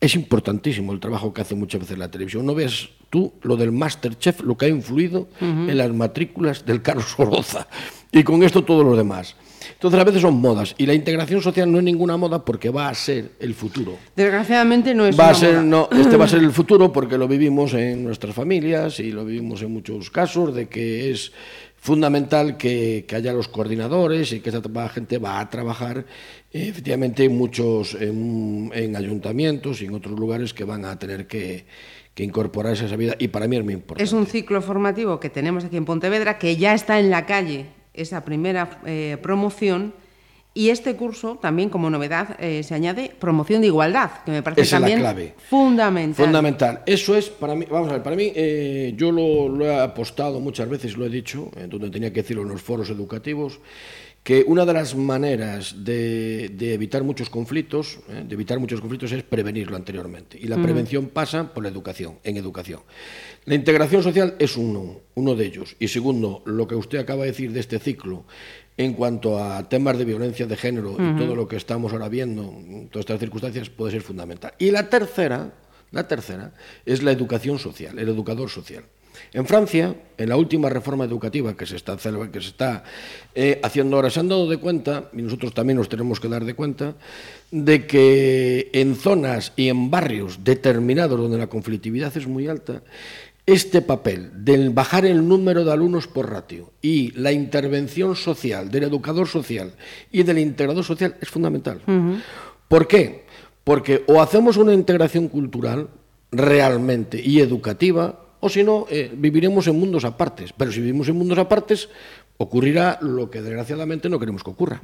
es 0.00 0.14
importantísimo 0.14 0.92
el 0.92 1.00
trabajo 1.00 1.32
que 1.32 1.40
hace 1.40 1.54
muchas 1.54 1.80
veces 1.80 1.98
la 1.98 2.10
televisión. 2.10 2.44
No 2.44 2.54
ves 2.54 2.88
tú 3.10 3.32
lo 3.42 3.56
del 3.56 3.72
Masterchef, 3.72 4.42
lo 4.42 4.56
que 4.56 4.66
ha 4.66 4.68
influido 4.68 5.28
en 5.40 5.76
las 5.76 5.92
matrículas 5.92 6.64
del 6.66 6.82
Carlos 6.82 7.06
Soroza. 7.06 7.66
Y 8.12 8.22
con 8.22 8.42
esto 8.42 8.64
todo 8.64 8.84
lo 8.84 8.96
demás. 8.96 9.36
Entonces 9.72 10.00
a 10.00 10.04
veces 10.04 10.22
son 10.22 10.34
modas 10.40 10.74
y 10.78 10.86
la 10.86 10.94
integración 10.94 11.42
social 11.42 11.70
no 11.70 11.78
es 11.78 11.84
ninguna 11.84 12.16
moda 12.16 12.44
porque 12.44 12.70
va 12.70 12.88
a 12.88 12.94
ser 12.94 13.32
el 13.40 13.52
futuro. 13.54 13.96
Desgraciadamente 14.14 14.94
no 14.94 15.06
es 15.06 15.18
va 15.18 15.30
a 15.30 15.34
ser, 15.34 15.62
No, 15.64 15.88
este 15.90 16.16
va 16.16 16.26
a 16.26 16.28
ser 16.28 16.40
el 16.40 16.52
futuro 16.52 16.92
porque 16.92 17.18
lo 17.18 17.26
vivimos 17.26 17.74
en 17.74 18.04
nuestras 18.04 18.34
familias 18.34 19.00
y 19.00 19.10
lo 19.10 19.24
vivimos 19.24 19.62
en 19.62 19.72
muchos 19.72 20.10
casos 20.10 20.54
de 20.54 20.68
que 20.68 21.10
es 21.10 21.32
fundamental 21.86 22.56
que, 22.56 23.06
haya 23.14 23.32
los 23.32 23.46
coordinadores 23.46 24.32
y 24.32 24.40
que 24.40 24.50
esta 24.50 24.88
gente 24.88 25.18
va 25.18 25.38
a 25.38 25.48
trabajar 25.48 26.04
efectivamente 26.52 27.22
en 27.22 27.38
muchos 27.38 27.94
en, 27.94 28.96
ayuntamientos 28.96 29.80
y 29.80 29.84
en 29.84 29.94
otros 29.94 30.18
lugares 30.18 30.52
que 30.52 30.64
van 30.64 30.84
a 30.84 30.98
tener 30.98 31.28
que, 31.28 31.64
incorporarse 32.16 32.84
a 32.84 32.86
esa 32.86 32.96
vida 32.96 33.14
y 33.18 33.28
para 33.28 33.46
mí 33.46 33.56
es 33.56 33.64
muy 33.64 33.74
importante. 33.74 34.02
Es 34.02 34.12
un 34.12 34.26
ciclo 34.26 34.60
formativo 34.62 35.20
que 35.20 35.30
tenemos 35.30 35.64
aquí 35.64 35.76
en 35.76 35.84
Pontevedra 35.84 36.38
que 36.38 36.56
ya 36.56 36.74
está 36.74 36.98
en 36.98 37.10
la 37.10 37.24
calle, 37.24 37.66
esa 37.94 38.24
primera 38.24 38.80
eh, 38.86 39.18
promoción 39.22 39.94
y 40.56 40.70
este 40.70 40.96
curso 40.96 41.36
también 41.36 41.68
como 41.68 41.90
novedad 41.90 42.34
eh, 42.40 42.62
se 42.62 42.74
añade 42.74 43.12
promoción 43.20 43.60
de 43.60 43.66
igualdad, 43.66 44.10
que 44.24 44.30
me 44.30 44.42
parece 44.42 44.70
también 44.70 45.34
fundamental. 45.50 46.24
Fundamental. 46.24 46.82
Eso 46.86 47.14
es 47.14 47.28
para 47.28 47.54
mí, 47.54 47.66
vamos 47.70 47.90
a 47.90 47.92
ver, 47.92 48.02
para 48.02 48.16
mí 48.16 48.32
eh, 48.34 48.94
yo 48.96 49.12
lo, 49.12 49.62
he 49.62 49.78
apostado 49.78 50.40
muchas 50.40 50.66
veces, 50.66 50.96
lo 50.96 51.04
he 51.04 51.10
dicho, 51.10 51.50
en 51.56 51.68
donde 51.68 51.90
tenía 51.90 52.10
que 52.10 52.22
decirlo 52.22 52.42
en 52.42 52.48
los 52.48 52.62
foros 52.62 52.88
educativos, 52.88 53.60
que 54.22 54.44
una 54.46 54.64
de 54.64 54.72
las 54.72 54.96
maneras 54.96 55.84
de, 55.84 56.46
evitar 56.58 57.04
muchos 57.04 57.28
conflictos, 57.28 57.98
eh, 58.08 58.24
de 58.26 58.34
evitar 58.34 58.58
muchos 58.58 58.80
conflictos 58.80 59.12
es 59.12 59.22
prevenirlo 59.24 59.76
anteriormente. 59.76 60.38
Y 60.40 60.48
la 60.48 60.56
prevención 60.56 61.08
pasa 61.08 61.52
por 61.52 61.64
la 61.64 61.68
educación, 61.68 62.18
en 62.24 62.38
educación. 62.38 62.80
La 63.46 63.54
integración 63.54 64.02
social 64.02 64.34
es 64.40 64.56
uno, 64.56 65.00
uno 65.14 65.34
de 65.36 65.46
ellos. 65.46 65.76
Y 65.78 65.86
segundo, 65.86 66.42
lo 66.46 66.66
que 66.66 66.74
usted 66.74 66.98
acaba 66.98 67.22
de 67.22 67.30
decir 67.30 67.52
de 67.52 67.60
este 67.60 67.78
ciclo, 67.78 68.24
en 68.76 68.92
cuanto 68.92 69.42
a 69.42 69.68
temas 69.68 69.96
de 69.96 70.04
violencia 70.04 70.46
de 70.46 70.56
género 70.56 70.96
y 70.98 71.16
todo 71.16 71.36
lo 71.36 71.46
que 71.46 71.56
estamos 71.56 71.92
ahora 71.92 72.08
viendo, 72.08 72.42
todas 72.90 73.04
estas 73.04 73.20
circunstancias, 73.20 73.70
puede 73.70 73.92
ser 73.92 74.02
fundamental. 74.02 74.52
Y 74.58 74.72
la 74.72 74.90
tercera, 74.90 75.52
la 75.92 76.08
tercera 76.08 76.52
es 76.84 77.04
la 77.04 77.12
educación 77.12 77.60
social, 77.60 77.96
el 77.98 78.08
educador 78.08 78.50
social. 78.50 78.82
En 79.32 79.46
Francia, 79.46 79.94
en 80.18 80.28
la 80.28 80.36
última 80.36 80.68
reforma 80.68 81.04
educativa 81.04 81.56
que 81.56 81.66
se 81.66 81.76
está, 81.76 81.96
que 81.96 82.40
se 82.40 82.48
está 82.48 82.84
eh, 83.34 83.60
haciendo 83.62 83.96
ahora, 83.96 84.10
se 84.10 84.20
han 84.20 84.28
dado 84.28 84.48
de 84.48 84.58
cuenta, 84.58 85.08
y 85.12 85.22
nosotros 85.22 85.54
también 85.54 85.78
nos 85.78 85.88
tenemos 85.88 86.20
que 86.20 86.28
dar 86.28 86.44
de 86.44 86.54
cuenta, 86.54 86.96
de 87.50 87.86
que 87.86 88.70
en 88.74 88.96
zonas 88.96 89.52
y 89.56 89.68
en 89.68 89.90
barrios 89.90 90.44
determinados 90.44 91.18
donde 91.18 91.38
la 91.38 91.46
conflictividad 91.46 92.14
es 92.16 92.26
muy 92.26 92.48
alta, 92.48 92.82
este 93.46 93.80
papel 93.80 94.44
del 94.44 94.70
bajar 94.70 95.06
el 95.06 95.26
número 95.26 95.64
de 95.64 95.72
alumnos 95.72 96.08
por 96.08 96.28
ratio 96.30 96.72
y 96.82 97.12
la 97.12 97.30
intervención 97.30 98.16
social 98.16 98.70
del 98.70 98.82
educador 98.82 99.28
social 99.28 99.72
y 100.10 100.24
del 100.24 100.38
integrador 100.38 100.84
social 100.84 101.16
es 101.20 101.28
fundamental. 101.30 101.80
¿Por 102.68 102.88
qué? 102.88 103.24
Porque 103.62 104.02
o 104.08 104.20
hacemos 104.20 104.56
una 104.56 104.74
integración 104.74 105.28
cultural 105.28 105.88
realmente 106.32 107.20
y 107.22 107.40
educativa, 107.40 108.20
o 108.40 108.48
si 108.48 108.64
no, 108.64 108.86
eh, 108.90 109.10
viviremos 109.14 109.66
en 109.68 109.78
mundos 109.78 110.04
apartes. 110.04 110.52
Pero 110.52 110.72
si 110.72 110.80
vivimos 110.80 111.08
en 111.08 111.16
mundos 111.16 111.38
apartes, 111.38 111.88
ocurrirá 112.38 112.98
lo 113.00 113.30
que 113.30 113.40
desgraciadamente 113.40 114.08
no 114.08 114.18
queremos 114.18 114.44
que 114.44 114.50
ocurra. 114.50 114.80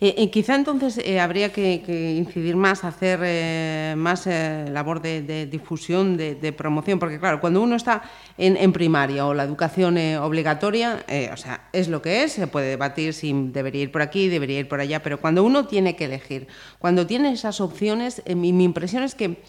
Eh, 0.00 0.14
eh, 0.18 0.30
quizá 0.30 0.56
entonces 0.56 0.98
eh, 0.98 1.20
habría 1.20 1.52
que, 1.52 2.16
incidir 2.16 2.56
más, 2.56 2.84
hacer 2.84 3.96
más 3.96 4.26
labor 4.26 5.00
de, 5.00 5.46
difusión, 5.46 6.16
de, 6.16 6.52
promoción, 6.52 6.98
porque 6.98 7.18
claro, 7.18 7.40
cuando 7.40 7.62
uno 7.62 7.76
está 7.76 8.02
en, 8.36 8.72
primaria 8.72 9.26
o 9.26 9.34
la 9.34 9.44
educación 9.44 9.96
obligatoria, 10.18 11.04
o 11.32 11.36
sea, 11.36 11.68
es 11.72 11.88
lo 11.88 12.02
que 12.02 12.24
es, 12.24 12.32
se 12.32 12.46
puede 12.46 12.68
debatir 12.70 13.14
si 13.14 13.32
debería 13.32 13.82
ir 13.82 13.92
por 13.92 14.02
aquí, 14.02 14.28
debería 14.28 14.58
ir 14.58 14.68
por 14.68 14.80
allá, 14.80 15.02
pero 15.02 15.20
cuando 15.20 15.44
uno 15.44 15.66
tiene 15.66 15.94
que 15.96 16.06
elegir, 16.06 16.48
cuando 16.78 17.06
tiene 17.06 17.32
esas 17.32 17.60
opciones, 17.60 18.22
mi, 18.34 18.52
mi, 18.52 18.64
impresión 18.64 19.04
es 19.04 19.14
que 19.14 19.42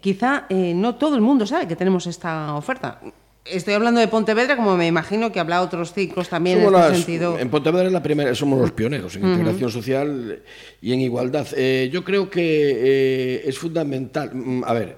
quizá 0.00 0.46
no 0.50 0.94
todo 0.94 1.16
el 1.16 1.20
mundo 1.20 1.46
sabe 1.46 1.66
que 1.66 1.76
tenemos 1.76 2.06
esta 2.06 2.54
oferta. 2.54 3.00
Estoy 3.44 3.74
hablando 3.74 4.00
de 4.00 4.08
Pontevedra, 4.08 4.56
como 4.56 4.74
me 4.74 4.86
imagino 4.86 5.30
que 5.30 5.38
habla 5.38 5.60
otros 5.60 5.92
ciclos 5.92 6.30
también 6.30 6.62
en 6.62 6.74
este 6.74 6.94
sentido. 6.94 7.38
En 7.38 7.50
Pontevedra 7.50 7.86
es 7.86 7.92
la 7.92 8.02
primera, 8.02 8.34
somos 8.34 8.58
los 8.58 8.72
pioneros 8.72 9.16
en 9.16 9.28
integración 9.28 9.70
social 9.70 10.42
y 10.80 10.92
en 10.94 11.00
igualdad. 11.00 11.46
Eh, 11.54 11.90
yo 11.92 12.02
creo 12.04 12.30
que 12.30 12.40
eh, 12.42 13.42
es 13.44 13.58
fundamental. 13.58 14.34
Mm, 14.34 14.64
a 14.64 14.72
ver, 14.72 14.96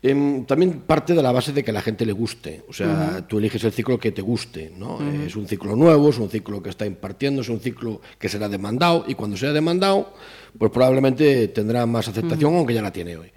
em, 0.00 0.44
también 0.44 0.82
parte 0.86 1.12
de 1.12 1.20
la 1.20 1.32
base 1.32 1.52
de 1.52 1.64
que 1.64 1.72
a 1.72 1.74
la 1.74 1.82
gente 1.82 2.06
le 2.06 2.12
guste. 2.12 2.62
O 2.68 2.72
sea, 2.72 3.26
tú 3.26 3.38
eliges 3.38 3.64
el 3.64 3.72
ciclo 3.72 3.98
que 3.98 4.12
te 4.12 4.22
guste, 4.22 4.70
¿no? 4.76 5.00
Es 5.26 5.34
un 5.34 5.48
ciclo 5.48 5.74
nuevo, 5.74 6.10
es 6.10 6.18
un 6.18 6.30
ciclo 6.30 6.62
que 6.62 6.70
está 6.70 6.86
impartiendo, 6.86 7.42
es 7.42 7.48
un 7.48 7.58
ciclo 7.58 8.00
que 8.16 8.28
será 8.28 8.48
demandado 8.48 9.06
y 9.08 9.14
cuando 9.14 9.36
sea 9.36 9.52
demandado, 9.52 10.14
pues 10.56 10.70
probablemente 10.70 11.48
tendrá 11.48 11.84
más 11.84 12.06
aceptación, 12.06 12.54
aunque 12.54 12.74
ya 12.74 12.82
la 12.82 12.92
tiene 12.92 13.16
hoy. 13.16 13.32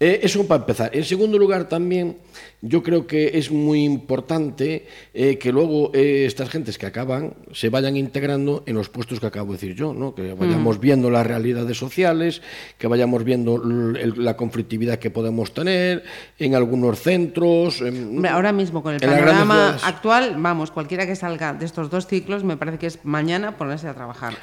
Eh, 0.00 0.20
eso 0.22 0.46
para 0.46 0.60
empezar. 0.60 0.90
En 0.94 1.04
segundo 1.04 1.38
lugar, 1.38 1.68
también 1.68 2.18
yo 2.62 2.82
creo 2.82 3.06
que 3.06 3.38
es 3.38 3.50
muy 3.50 3.84
importante 3.84 4.86
eh, 5.12 5.38
que 5.38 5.50
luego 5.52 5.90
eh, 5.92 6.24
estas 6.26 6.50
gentes 6.50 6.78
que 6.78 6.86
acaban 6.86 7.34
se 7.52 7.68
vayan 7.68 7.96
integrando 7.96 8.62
en 8.66 8.76
los 8.76 8.88
puestos 8.88 9.18
que 9.18 9.26
acabo 9.26 9.52
de 9.52 9.58
decir 9.58 9.74
yo, 9.74 9.92
¿no? 9.94 10.14
que 10.14 10.34
vayamos 10.34 10.78
mm. 10.78 10.80
viendo 10.80 11.10
las 11.10 11.26
realidades 11.26 11.76
sociales, 11.76 12.42
que 12.78 12.86
vayamos 12.86 13.24
viendo 13.24 13.58
la 13.58 14.36
conflictividad 14.36 14.98
que 15.00 15.10
podemos 15.10 15.52
tener 15.52 16.04
en 16.38 16.54
algunos 16.54 17.00
centros. 17.00 17.82
Ahora 18.28 18.52
mismo, 18.52 18.82
con 18.82 18.94
el 18.94 19.00
panorama 19.00 19.78
actual, 19.82 20.36
vamos, 20.38 20.70
cualquiera 20.70 21.06
que 21.06 21.16
salga 21.16 21.54
de 21.54 21.64
estos 21.64 21.90
dos 21.90 22.06
ciclos, 22.06 22.44
me 22.44 22.56
parece 22.56 22.78
que 22.78 22.86
es 22.86 23.00
mañana 23.04 23.56
ponerse 23.56 23.88
a 23.88 23.94
trabajar. 23.94 24.34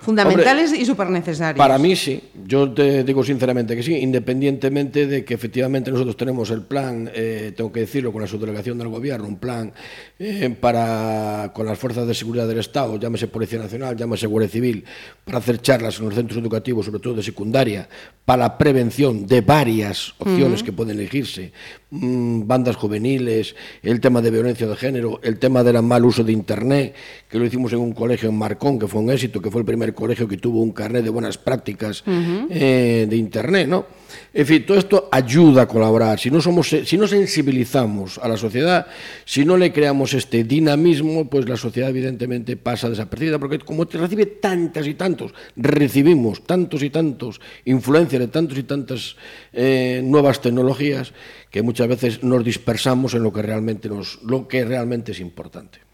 Fundamentales 0.00 0.72
y 0.72 0.86
súper 0.86 1.10
necesarios. 1.10 1.58
Para 1.58 1.78
mí 1.78 1.96
sí, 1.96 2.22
yo 2.46 2.70
te 2.70 3.04
digo 3.04 3.22
sinceramente 3.24 3.76
que 3.76 3.82
sí, 3.82 3.94
independientemente 3.96 5.01
de 5.06 5.24
que 5.24 5.34
efectivamente 5.34 5.90
nosotros 5.90 6.16
tenemos 6.16 6.50
el 6.50 6.62
plan, 6.62 7.10
eh, 7.14 7.52
tengo 7.56 7.72
que 7.72 7.80
decirlo, 7.80 8.12
con 8.12 8.22
la 8.22 8.28
subdelegación 8.28 8.78
del 8.78 8.88
Gobierno, 8.88 9.26
un 9.26 9.36
plan 9.36 9.72
eh, 10.18 10.54
para 10.60 11.50
con 11.54 11.66
las 11.66 11.78
fuerzas 11.78 12.06
de 12.06 12.14
seguridad 12.14 12.46
del 12.48 12.58
Estado, 12.58 12.98
llámese 12.98 13.28
Policía 13.28 13.58
Nacional, 13.58 13.96
llámese 13.96 14.26
Guardia 14.26 14.48
Civil, 14.48 14.84
para 15.24 15.38
hacer 15.38 15.60
charlas 15.60 15.98
en 15.98 16.06
los 16.06 16.14
centros 16.14 16.38
educativos, 16.40 16.86
sobre 16.86 17.00
todo 17.00 17.14
de 17.14 17.22
secundaria, 17.22 17.88
para 18.24 18.44
la 18.44 18.58
prevención 18.58 19.26
de 19.26 19.40
varias 19.40 20.14
opciones 20.18 20.62
que 20.62 20.72
pueden 20.72 20.98
elegirse, 20.98 21.52
mm, 21.90 22.46
bandas 22.46 22.76
juveniles, 22.76 23.54
el 23.82 24.00
tema 24.00 24.20
de 24.20 24.30
violencia 24.30 24.66
de 24.66 24.76
género, 24.76 25.20
el 25.22 25.38
tema 25.38 25.62
del 25.62 25.82
mal 25.82 26.04
uso 26.04 26.22
de 26.22 26.32
Internet, 26.32 26.94
que 27.28 27.38
lo 27.38 27.44
hicimos 27.44 27.72
en 27.72 27.80
un 27.80 27.92
colegio 27.92 28.28
en 28.28 28.36
Marcón, 28.36 28.78
que 28.78 28.86
fue 28.86 29.00
un 29.00 29.10
éxito, 29.10 29.40
que 29.40 29.50
fue 29.50 29.60
el 29.60 29.66
primer 29.66 29.94
colegio 29.94 30.28
que 30.28 30.36
tuvo 30.36 30.62
un 30.62 30.72
carnet 30.72 31.04
de 31.04 31.10
buenas 31.10 31.38
prácticas 31.38 32.04
eh, 32.06 33.06
de 33.08 33.16
Internet, 33.16 33.68
¿no? 33.68 34.01
En 34.34 34.46
fin, 34.46 34.64
todo 34.64 34.78
esto 34.78 35.08
ayuda 35.10 35.62
a 35.62 35.68
colaborar. 35.68 36.18
Si 36.18 36.30
no, 36.30 36.40
somos, 36.40 36.68
si 36.68 36.96
no 36.96 37.06
sensibilizamos 37.06 38.18
a 38.18 38.28
la 38.28 38.36
sociedad, 38.36 38.86
si 39.24 39.44
no 39.44 39.56
le 39.56 39.72
creamos 39.72 40.14
este 40.14 40.44
dinamismo, 40.44 41.28
pues 41.28 41.48
la 41.48 41.56
sociedad 41.56 41.90
evidentemente 41.90 42.56
pasa 42.56 42.88
desapercibida, 42.88 43.38
porque 43.38 43.58
como 43.58 43.86
te 43.86 43.98
recibe 43.98 44.26
tantas 44.26 44.86
y 44.86 44.94
tantos, 44.94 45.34
recibimos 45.56 46.44
tantos 46.44 46.82
y 46.82 46.90
tantos 46.90 47.40
influencias 47.64 48.20
de 48.20 48.28
tantos 48.28 48.58
y 48.58 48.62
tantas 48.62 49.16
eh, 49.52 50.00
nuevas 50.02 50.40
tecnologías, 50.40 51.12
que 51.50 51.62
muchas 51.62 51.88
veces 51.88 52.22
nos 52.22 52.42
dispersamos 52.42 53.14
en 53.14 53.22
lo 53.22 53.32
que 53.32 53.42
realmente, 53.42 53.88
nos, 53.88 54.22
lo 54.22 54.48
que 54.48 54.64
realmente 54.64 55.12
es 55.12 55.20
importante. 55.20 55.91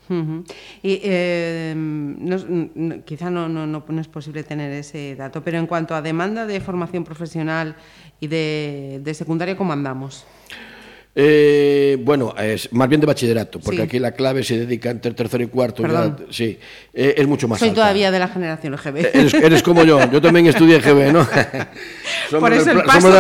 Y 0.83 1.01
eh, 1.05 1.75
quizá 3.05 3.31
no, 3.31 3.49
no, 3.49 3.67
no, 3.67 4.01
es 4.01 4.09
posible 4.09 4.43
tener 4.43 4.73
ese 4.73 5.15
dato, 5.17 5.43
pero 5.43 5.59
en 5.59 5.67
cuanto 5.67 5.95
a 5.95 6.03
demanda 6.03 6.47
de 6.47 6.61
formación 6.61 7.05
profesional 7.05 7.77
y 8.21 8.27
de, 8.27 9.13
secundaria, 9.15 9.57
¿cómo 9.57 9.73
andamos? 9.73 10.27
Eh, 11.21 11.99
bueno, 12.01 12.33
es 12.39 12.73
más 12.73 12.89
bien 12.89 13.01
de 13.01 13.07
bachillerato, 13.09 13.59
porque 13.59 13.79
sí. 13.79 13.83
aquí 13.83 13.99
la 13.99 14.13
clave 14.13 14.45
se 14.45 14.57
dedica 14.57 14.89
entre 14.89 15.11
tercero 15.15 15.43
y 15.43 15.49
cuarto. 15.49 15.83
Ya, 15.85 16.17
sí, 16.31 16.57
eh, 16.95 17.15
es 17.17 17.27
mucho 17.27 17.49
más 17.49 17.59
Soy 17.59 17.71
alta. 17.71 17.81
todavía 17.81 18.13
de 18.13 18.21
la 18.21 18.29
generación 18.29 18.77
GB. 18.77 18.99
Eres, 19.13 19.35
eres, 19.35 19.63
como 19.65 19.83
yo, 19.83 19.99
yo 20.13 20.23
también 20.23 20.47
estudié 20.47 20.79
GB, 20.79 21.13
¿no? 21.13 21.27
somos 22.31 22.65
de 22.65 22.75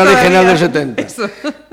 la 0.04 0.16
general 0.22 0.46
del 0.46 0.58
70. 0.58 1.06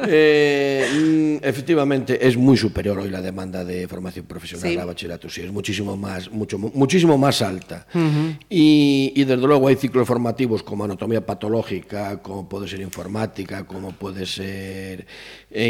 Eh, 0.08 1.40
efectivamente, 1.42 2.28
es 2.28 2.38
muy 2.38 2.58
superior 2.58 3.00
hoy 3.00 3.10
la 3.10 3.22
demanda 3.22 3.64
de 3.64 3.88
formación 3.88 4.26
profesional 4.26 4.70
sí. 4.70 4.78
a 4.78 4.86
bachillerato, 4.86 5.30
sí, 5.30 5.42
es 5.42 5.52
muchísimo 5.52 5.96
más, 5.98 6.30
mucho, 6.30 6.60
muchísimo 6.60 7.18
más 7.18 7.42
alta. 7.42 7.88
Uh 7.94 7.98
-huh. 7.98 8.38
y, 8.50 9.14
y, 9.16 9.24
desde 9.24 9.48
luego 9.48 9.68
hay 9.68 9.78
ciclos 9.78 10.06
formativos 10.06 10.62
como 10.62 10.84
anatomía 10.84 11.26
patológica, 11.26 12.18
como 12.22 12.48
puede 12.48 12.68
ser 12.68 12.82
informática, 12.82 13.64
como 13.64 13.94
puede 13.94 14.26
ser 14.26 15.08
eh, 15.50 15.70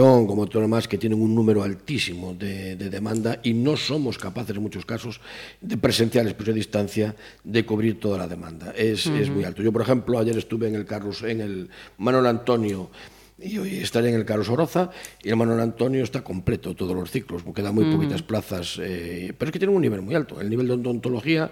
como 0.00 0.46
todo 0.46 0.60
lo 0.60 0.66
demás, 0.66 0.88
que 0.88 0.96
tienen 0.96 1.20
un 1.20 1.34
número 1.34 1.62
altísimo 1.62 2.34
de, 2.34 2.76
de, 2.76 2.88
demanda 2.88 3.40
y 3.42 3.52
no 3.52 3.76
somos 3.76 4.16
capaces 4.16 4.56
en 4.56 4.62
muchos 4.62 4.86
casos 4.86 5.20
de 5.60 5.76
presenciales, 5.76 6.34
pues 6.34 6.48
a 6.48 6.52
distancia, 6.52 7.14
de 7.44 7.66
cubrir 7.66 8.00
toda 8.00 8.18
la 8.18 8.26
demanda. 8.26 8.72
Es, 8.76 9.06
uh 9.06 9.10
-huh. 9.10 9.20
es 9.20 9.30
muy 9.30 9.44
alto. 9.44 9.62
Yo, 9.62 9.70
por 9.70 9.82
ejemplo, 9.82 10.18
ayer 10.18 10.36
estuve 10.38 10.68
en 10.68 10.76
el 10.76 10.86
Carlos, 10.86 11.22
en 11.22 11.40
el 11.40 11.68
Manuel 11.98 12.26
Antonio 12.26 12.90
y 13.38 13.58
hoy 13.58 13.76
estaré 13.78 14.10
en 14.10 14.14
el 14.14 14.24
Carlos 14.24 14.48
Oroza 14.48 14.90
y 15.22 15.30
el 15.30 15.36
Manuel 15.36 15.60
Antonio 15.60 16.02
está 16.04 16.22
completo 16.22 16.74
todos 16.74 16.94
los 16.94 17.10
ciclos, 17.10 17.42
porque 17.42 17.62
quedan 17.62 17.74
muy 17.74 17.84
poquitas 17.84 18.22
plazas, 18.22 18.78
eh, 18.80 19.32
pero 19.36 19.48
es 19.48 19.52
que 19.52 19.58
tiene 19.58 19.74
un 19.74 19.82
nivel 19.82 20.02
muy 20.02 20.14
alto. 20.14 20.40
El 20.40 20.48
nivel 20.48 20.66
de 20.68 20.74
odontología 20.74 21.50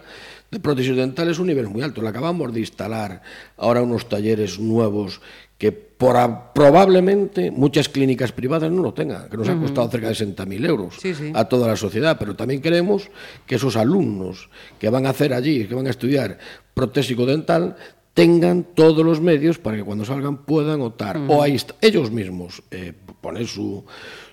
de 0.51 0.61
prótesis 0.61 0.97
dentales 0.97 1.33
es 1.33 1.39
un 1.39 1.49
nivel 1.49 1.69
muy 1.69 1.83
alto. 1.83 2.03
Le 2.03 2.09
acabamos 2.09 2.53
de 2.53 2.61
instalar 2.61 3.23
ahora 3.57 3.83
unos 3.83 4.09
talleres 4.09 4.59
nuevos 4.59 5.21
que 5.59 5.73
por 5.73 6.17
a, 6.17 6.55
probablemente 6.55 7.51
muchas 7.51 7.91
clínicas 7.91 8.33
privadas 8.33 8.71
no 8.73 8.83
lo 8.83 8.95
tengan, 8.95 9.29
que 9.29 9.37
nos 9.37 9.47
uh 9.47 9.53
-huh. 9.53 9.59
ha 9.59 9.61
costado 9.61 9.91
cerca 9.91 10.09
de 10.09 10.15
60.000 10.15 10.67
euros 10.67 10.97
sí, 10.99 11.15
sí. 11.15 11.33
a 11.35 11.45
toda 11.45 11.69
la 11.69 11.77
sociedad, 11.77 12.17
pero 12.19 12.35
también 12.35 12.63
queremos 12.63 13.11
que 13.47 13.57
esos 13.57 13.77
alumnos 13.77 14.49
que 14.79 14.89
van 14.89 15.05
a 15.05 15.11
hacer 15.11 15.35
allí, 15.35 15.67
que 15.67 15.75
van 15.75 15.87
a 15.87 15.91
estudiar 15.91 16.39
protésico 16.73 17.27
dental, 17.27 17.77
tengan 18.21 18.65
todos 18.75 19.03
los 19.03 19.19
medios 19.19 19.59
para 19.59 19.79
que 19.79 19.83
cuando 19.83 20.05
salgan 20.05 20.45
puedan 20.45 20.83
optar 20.83 21.17
uh 21.17 21.21
-huh. 21.21 21.37
o 21.39 21.43
ellos 21.81 22.11
mismos 22.11 22.63
eh, 22.71 22.93
poner 23.23 23.47
su, 23.47 23.87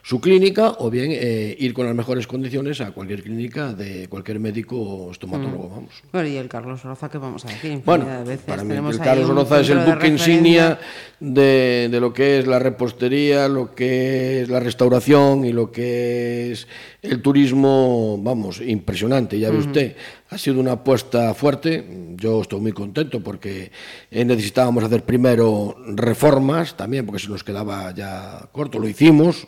su 0.07 0.21
clínica 0.21 0.73
o 0.79 0.89
bien 0.89 1.11
eh, 1.11 1.53
ir 1.59 1.73
con 1.73 1.85
las 1.85 1.93
mejores 1.93 2.27
condiciones 2.27 2.79
a 2.79 2.91
cualquier 2.91 3.23
clínica 3.23 3.73
de 3.73 4.07
cualquier 4.07 4.39
médico 4.39 4.77
o 4.79 5.11
estomatólogo, 5.11 5.67
mm. 5.67 5.69
vamos. 5.69 6.03
Bueno, 6.13 6.29
y 6.29 6.37
el 6.37 6.47
Carlos 6.47 6.85
Oroza, 6.85 7.09
¿qué 7.09 7.17
vamos 7.17 7.43
a 7.43 7.49
decir? 7.49 7.81
Bueno, 7.83 8.05
de 8.05 8.23
veces. 8.23 8.45
para 8.45 8.63
mí 8.63 8.73
el 8.73 8.99
Carlos 8.99 9.29
Oroza 9.29 9.59
es 9.59 9.69
el 9.69 9.79
buque 9.79 10.07
insignia 10.07 10.79
de, 11.19 11.89
de, 11.91 11.99
lo 11.99 12.13
que 12.13 12.39
es 12.39 12.47
la 12.47 12.57
repostería, 12.57 13.49
lo 13.49 13.75
que 13.75 14.43
es 14.43 14.47
la 14.47 14.61
restauración 14.61 15.43
y 15.43 15.51
lo 15.51 15.73
que 15.73 16.53
es 16.53 16.69
el 17.01 17.21
turismo, 17.21 18.17
vamos, 18.21 18.61
impresionante, 18.61 19.37
ya 19.37 19.49
ve 19.49 19.57
usted. 19.57 19.95
Ha 20.29 20.37
sido 20.37 20.59
una 20.59 20.73
apuesta 20.73 21.33
fuerte, 21.33 22.13
yo 22.15 22.41
estoy 22.41 22.59
muy 22.59 22.73
contento 22.73 23.21
porque 23.21 23.71
eh, 24.11 24.25
necesitábamos 24.25 24.83
hacer 24.83 25.03
primero 25.03 25.75
reformas 25.95 26.75
también, 26.75 27.05
porque 27.05 27.21
se 27.21 27.29
nos 27.29 27.43
quedaba 27.43 27.93
ya 27.93 28.47
corto, 28.51 28.79
lo 28.79 28.87
hicimos. 28.87 29.47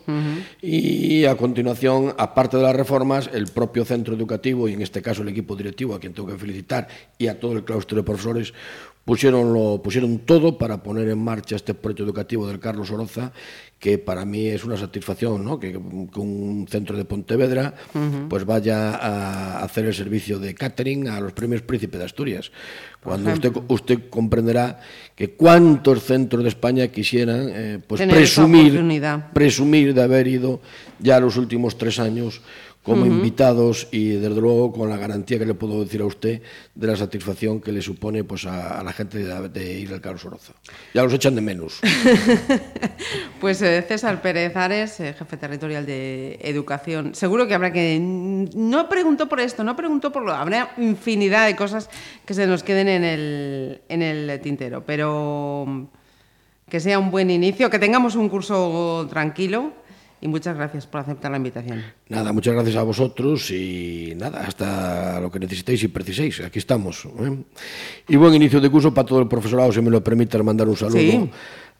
y 0.62 1.26
a 1.26 1.36
continuación, 1.36 2.14
aparte 2.18 2.58
de 2.58 2.64
las 2.64 2.76
reformas, 2.76 3.30
el 3.34 3.48
propio 3.48 3.86
centro 3.86 4.16
educativo 4.16 4.68
y 4.68 4.74
en 4.74 4.82
este 4.82 5.02
caso 5.02 5.22
el 5.22 5.30
equipo 5.30 5.56
directivo, 5.56 5.96
a 5.96 6.00
quien 6.00 6.14
tengo 6.14 6.30
que 6.30 6.38
felicitar, 6.38 6.88
y 7.18 7.28
a 7.28 7.40
todo 7.40 7.54
el 7.54 7.64
claustro 7.64 7.98
de 7.98 8.04
profesores, 8.04 8.54
pusieron, 9.10 9.54
lo, 9.54 9.82
pusieron 9.82 10.20
todo 10.20 10.60
para 10.60 10.84
poner 10.84 11.10
en 11.10 11.18
marcha 11.18 11.56
este 11.56 11.74
proyecto 11.74 12.04
educativo 12.04 12.46
del 12.46 12.60
Carlos 12.60 12.92
Oroza, 12.92 13.32
que 13.80 13.98
para 13.98 14.24
mí 14.24 14.46
es 14.46 14.64
una 14.64 14.78
satisfacción, 14.78 15.44
¿no? 15.44 15.60
que, 15.60 15.72
que 15.72 16.20
un 16.20 16.68
centro 16.70 16.96
de 16.96 17.06
Pontevedra 17.06 17.74
uh 17.96 17.98
-huh. 17.98 18.28
pues 18.28 18.46
vaya 18.46 18.92
a 18.94 19.64
hacer 19.64 19.86
el 19.86 19.96
servicio 19.96 20.38
de 20.38 20.54
catering 20.54 21.08
a 21.08 21.20
los 21.22 21.34
premios 21.34 21.64
Príncipe 21.64 21.98
de 21.98 22.06
Asturias. 22.06 22.52
Cuando 23.02 23.34
usted, 23.34 23.52
usted 23.70 24.00
comprenderá 24.12 24.80
que 25.16 25.32
cuántos 25.32 26.04
centros 26.04 26.44
de 26.44 26.50
España 26.50 26.88
quisieran 26.90 27.50
eh, 27.50 27.80
pues 27.88 28.02
presumir, 28.04 28.80
presumir 29.34 29.96
de 29.96 30.04
haber 30.04 30.28
ido 30.28 30.60
ya 31.00 31.20
los 31.20 31.36
últimos 31.36 31.80
tres 31.80 31.98
años 31.98 32.42
como 32.84 33.04
uh 33.04 33.06
-huh. 33.06 33.12
invitados 33.12 33.88
y 33.92 34.12
desde 34.12 34.40
luego 34.40 34.72
con 34.72 34.90
la 34.90 34.98
garantía 34.98 35.38
que 35.38 35.46
le 35.46 35.54
puedo 35.54 35.84
decir 35.84 36.02
a 36.02 36.06
usted 36.06 36.42
de 36.76 36.88
la 36.88 36.96
satisfacción 36.96 37.60
que 37.60 37.72
le 37.72 37.82
supone 37.82 38.24
pues 38.24 38.46
a, 38.46 38.80
a 38.80 38.84
la 38.84 38.94
gente 38.94 39.18
de, 39.18 39.50
de, 39.50 39.80
ir 39.80 39.92
al 39.92 40.00
Carlos 40.00 40.24
Oroza. 40.26 40.54
Ya 40.94 41.04
los 41.04 41.14
echan 41.14 41.36
de 41.36 41.42
menos. 41.42 41.82
pues 43.42 43.62
eh, 43.62 43.84
César 43.86 44.22
Pérez 44.22 44.56
Ares, 44.56 45.00
eh, 45.02 45.14
jefe 45.14 45.38
territorial 45.38 45.86
de 45.86 46.40
Educación, 46.42 47.16
seguro 47.16 47.48
que 47.48 47.54
habrá 47.54 47.74
que... 47.74 48.00
No 48.00 48.88
preguntó 48.88 49.28
por 49.28 49.42
esto, 49.42 49.64
no 49.64 49.76
preguntó 49.76 50.12
por 50.12 50.24
lo... 50.24 50.34
Habrá 50.34 50.72
infinidad 50.78 51.48
de 51.48 51.58
cosas 51.58 51.90
que 52.26 52.34
se 52.34 52.48
nos 52.48 52.64
queden 52.64 52.88
en 52.88 53.04
el, 53.04 53.82
en 53.90 54.02
el 54.02 54.40
tintero, 54.40 54.86
pero 54.86 55.90
que 56.70 56.80
sea 56.80 56.98
un 56.98 57.12
buen 57.12 57.30
inicio, 57.30 57.70
que 57.70 57.80
tengamos 57.80 58.16
un 58.16 58.30
curso 58.30 59.06
tranquilo 59.10 59.74
y 60.22 60.28
muchas 60.28 60.56
gracias 60.56 60.86
por 60.86 61.02
aceptar 61.02 61.32
la 61.32 61.38
invitación. 61.38 61.84
Nada, 62.08 62.34
muchas 62.34 62.54
gracias 62.54 62.76
a 62.76 62.84
vosotros 62.84 63.50
y 63.52 64.14
nada, 64.16 64.42
hasta 64.42 65.20
lo 65.20 65.32
que 65.32 65.40
necesitéis 65.40 65.84
y 65.84 65.88
preciséis. 65.88 66.42
Aquí 66.42 66.60
estamos. 66.60 67.06
¿eh? 67.06 67.38
Y 68.08 68.16
buen 68.16 68.34
inicio 68.36 68.60
de 68.60 68.70
curso 68.70 68.94
para 68.94 69.08
todo 69.08 69.20
el 69.22 69.28
profesorado, 69.28 69.72
si 69.72 69.82
me 69.82 69.90
lo 69.90 70.04
permite, 70.04 70.42
mandar 70.44 70.68
un 70.68 70.76
saludo. 70.76 71.00
Sí. 71.00 71.30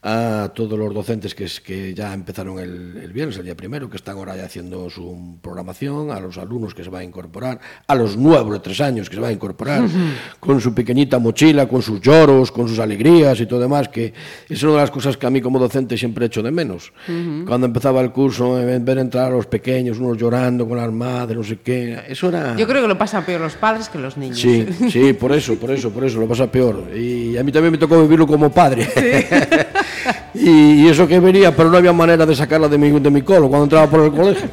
A 0.02 0.52
todos 0.56 0.80
los 0.80 0.94
docentes 0.94 1.36
que, 1.36 1.46
que 1.64 1.94
ya 1.94 2.14
empezaron 2.14 2.58
el, 2.60 2.98
el, 3.04 3.12
viernes, 3.12 3.38
el 3.38 3.44
día 3.44 3.56
primero, 3.56 3.90
que 3.90 3.98
están 3.98 4.16
ahora 4.16 4.36
ya 4.38 4.46
haciendo 4.46 4.90
su 4.90 5.38
programación, 5.42 6.12
a 6.12 6.20
los 6.22 6.38
alumnos 6.38 6.74
que 6.74 6.86
se 6.86 6.90
van 6.90 7.02
a 7.02 7.04
incorporar, 7.04 7.60
a 7.86 7.96
los 7.96 8.16
nuevos 8.16 8.54
de 8.54 8.60
tres 8.60 8.80
años 8.80 9.10
que 9.10 9.16
se 9.16 9.22
van 9.22 9.32
a 9.32 9.34
incorporar, 9.34 9.82
uh 9.82 9.88
-huh. 9.88 10.40
con 10.40 10.62
su 10.62 10.74
pequeñita 10.74 11.20
mochila, 11.20 11.68
con 11.68 11.82
sus 11.82 12.00
lloros, 12.00 12.50
con 12.50 12.70
sus 12.70 12.80
alegrías 12.80 13.42
y 13.42 13.46
todo 13.46 13.60
demás, 13.60 13.90
que 13.90 14.14
es 14.48 14.64
una 14.64 14.74
de 14.74 14.78
las 14.80 14.92
cosas 14.92 15.18
que 15.18 15.28
a 15.28 15.30
mí 15.30 15.42
como 15.42 15.60
docente 15.60 15.98
siempre 15.98 16.26
he 16.26 16.28
hecho 16.28 16.42
de 16.42 16.52
menos. 16.52 16.94
Uh 17.08 17.12
-huh. 17.12 17.46
Cuando 17.46 17.68
empezaba 17.68 18.00
el 18.00 18.12
curso, 18.12 18.54
ver 18.54 18.98
entrar 19.00 19.26
a 19.26 19.36
los 19.36 19.48
pequeños, 19.48 20.00
unos 20.00 20.18
llorando 20.18 20.66
con 20.66 20.78
las 20.78 20.92
madres, 20.92 21.38
no 21.38 21.44
sé 21.44 21.58
qué, 21.58 22.00
eso 22.08 22.30
era... 22.30 22.56
Yo 22.56 22.66
creo 22.66 22.82
que 22.82 22.88
lo 22.88 22.98
pasan 22.98 23.26
peor 23.26 23.42
los 23.42 23.56
padres 23.56 23.90
que 23.90 23.98
los 23.98 24.16
niños. 24.16 24.40
Sí, 24.40 24.66
sí, 24.90 25.12
por 25.12 25.34
eso, 25.34 25.56
por 25.56 25.72
eso, 25.72 25.90
por 25.90 26.06
eso, 26.06 26.20
lo 26.20 26.28
pasa 26.28 26.50
peor. 26.50 26.90
Y 26.96 27.36
a 27.36 27.44
mí 27.44 27.52
también 27.52 27.74
me 27.74 27.78
tocó 27.78 28.02
vivirlo 28.02 28.26
como 28.26 28.50
padre. 28.50 28.86
Sí. 28.86 29.36
y, 30.34 30.84
y, 30.84 30.88
eso 30.88 31.08
que 31.08 31.20
venía, 31.20 31.56
pero 31.56 31.70
no 31.70 31.78
había 31.78 31.94
manera 31.94 32.26
de 32.26 32.36
sacarla 32.36 32.68
de 32.68 32.78
mi, 32.78 33.00
de 33.00 33.10
mi 33.10 33.22
colo 33.22 33.50
cuando 33.50 33.66
entraba 33.66 33.88
por 33.88 34.02
el 34.02 34.12
colegio. 34.12 34.50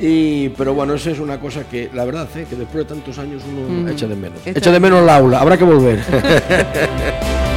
Y, 0.00 0.50
pero 0.50 0.74
bueno, 0.74 0.94
esa 0.94 1.10
es 1.10 1.18
una 1.18 1.40
cosa 1.40 1.64
que 1.64 1.90
la 1.92 2.04
verdad, 2.04 2.28
¿eh? 2.36 2.46
que 2.48 2.54
después 2.54 2.86
de 2.86 2.94
tantos 2.94 3.18
años 3.18 3.42
uno 3.50 3.82
mm. 3.82 3.88
echa 3.88 4.06
de 4.06 4.14
menos. 4.14 4.38
Echa, 4.44 4.58
echa 4.58 4.72
de 4.72 4.80
menos 4.80 5.02
el 5.02 5.08
aula, 5.08 5.40
habrá 5.40 5.56
que 5.56 5.64
volver. 5.64 5.98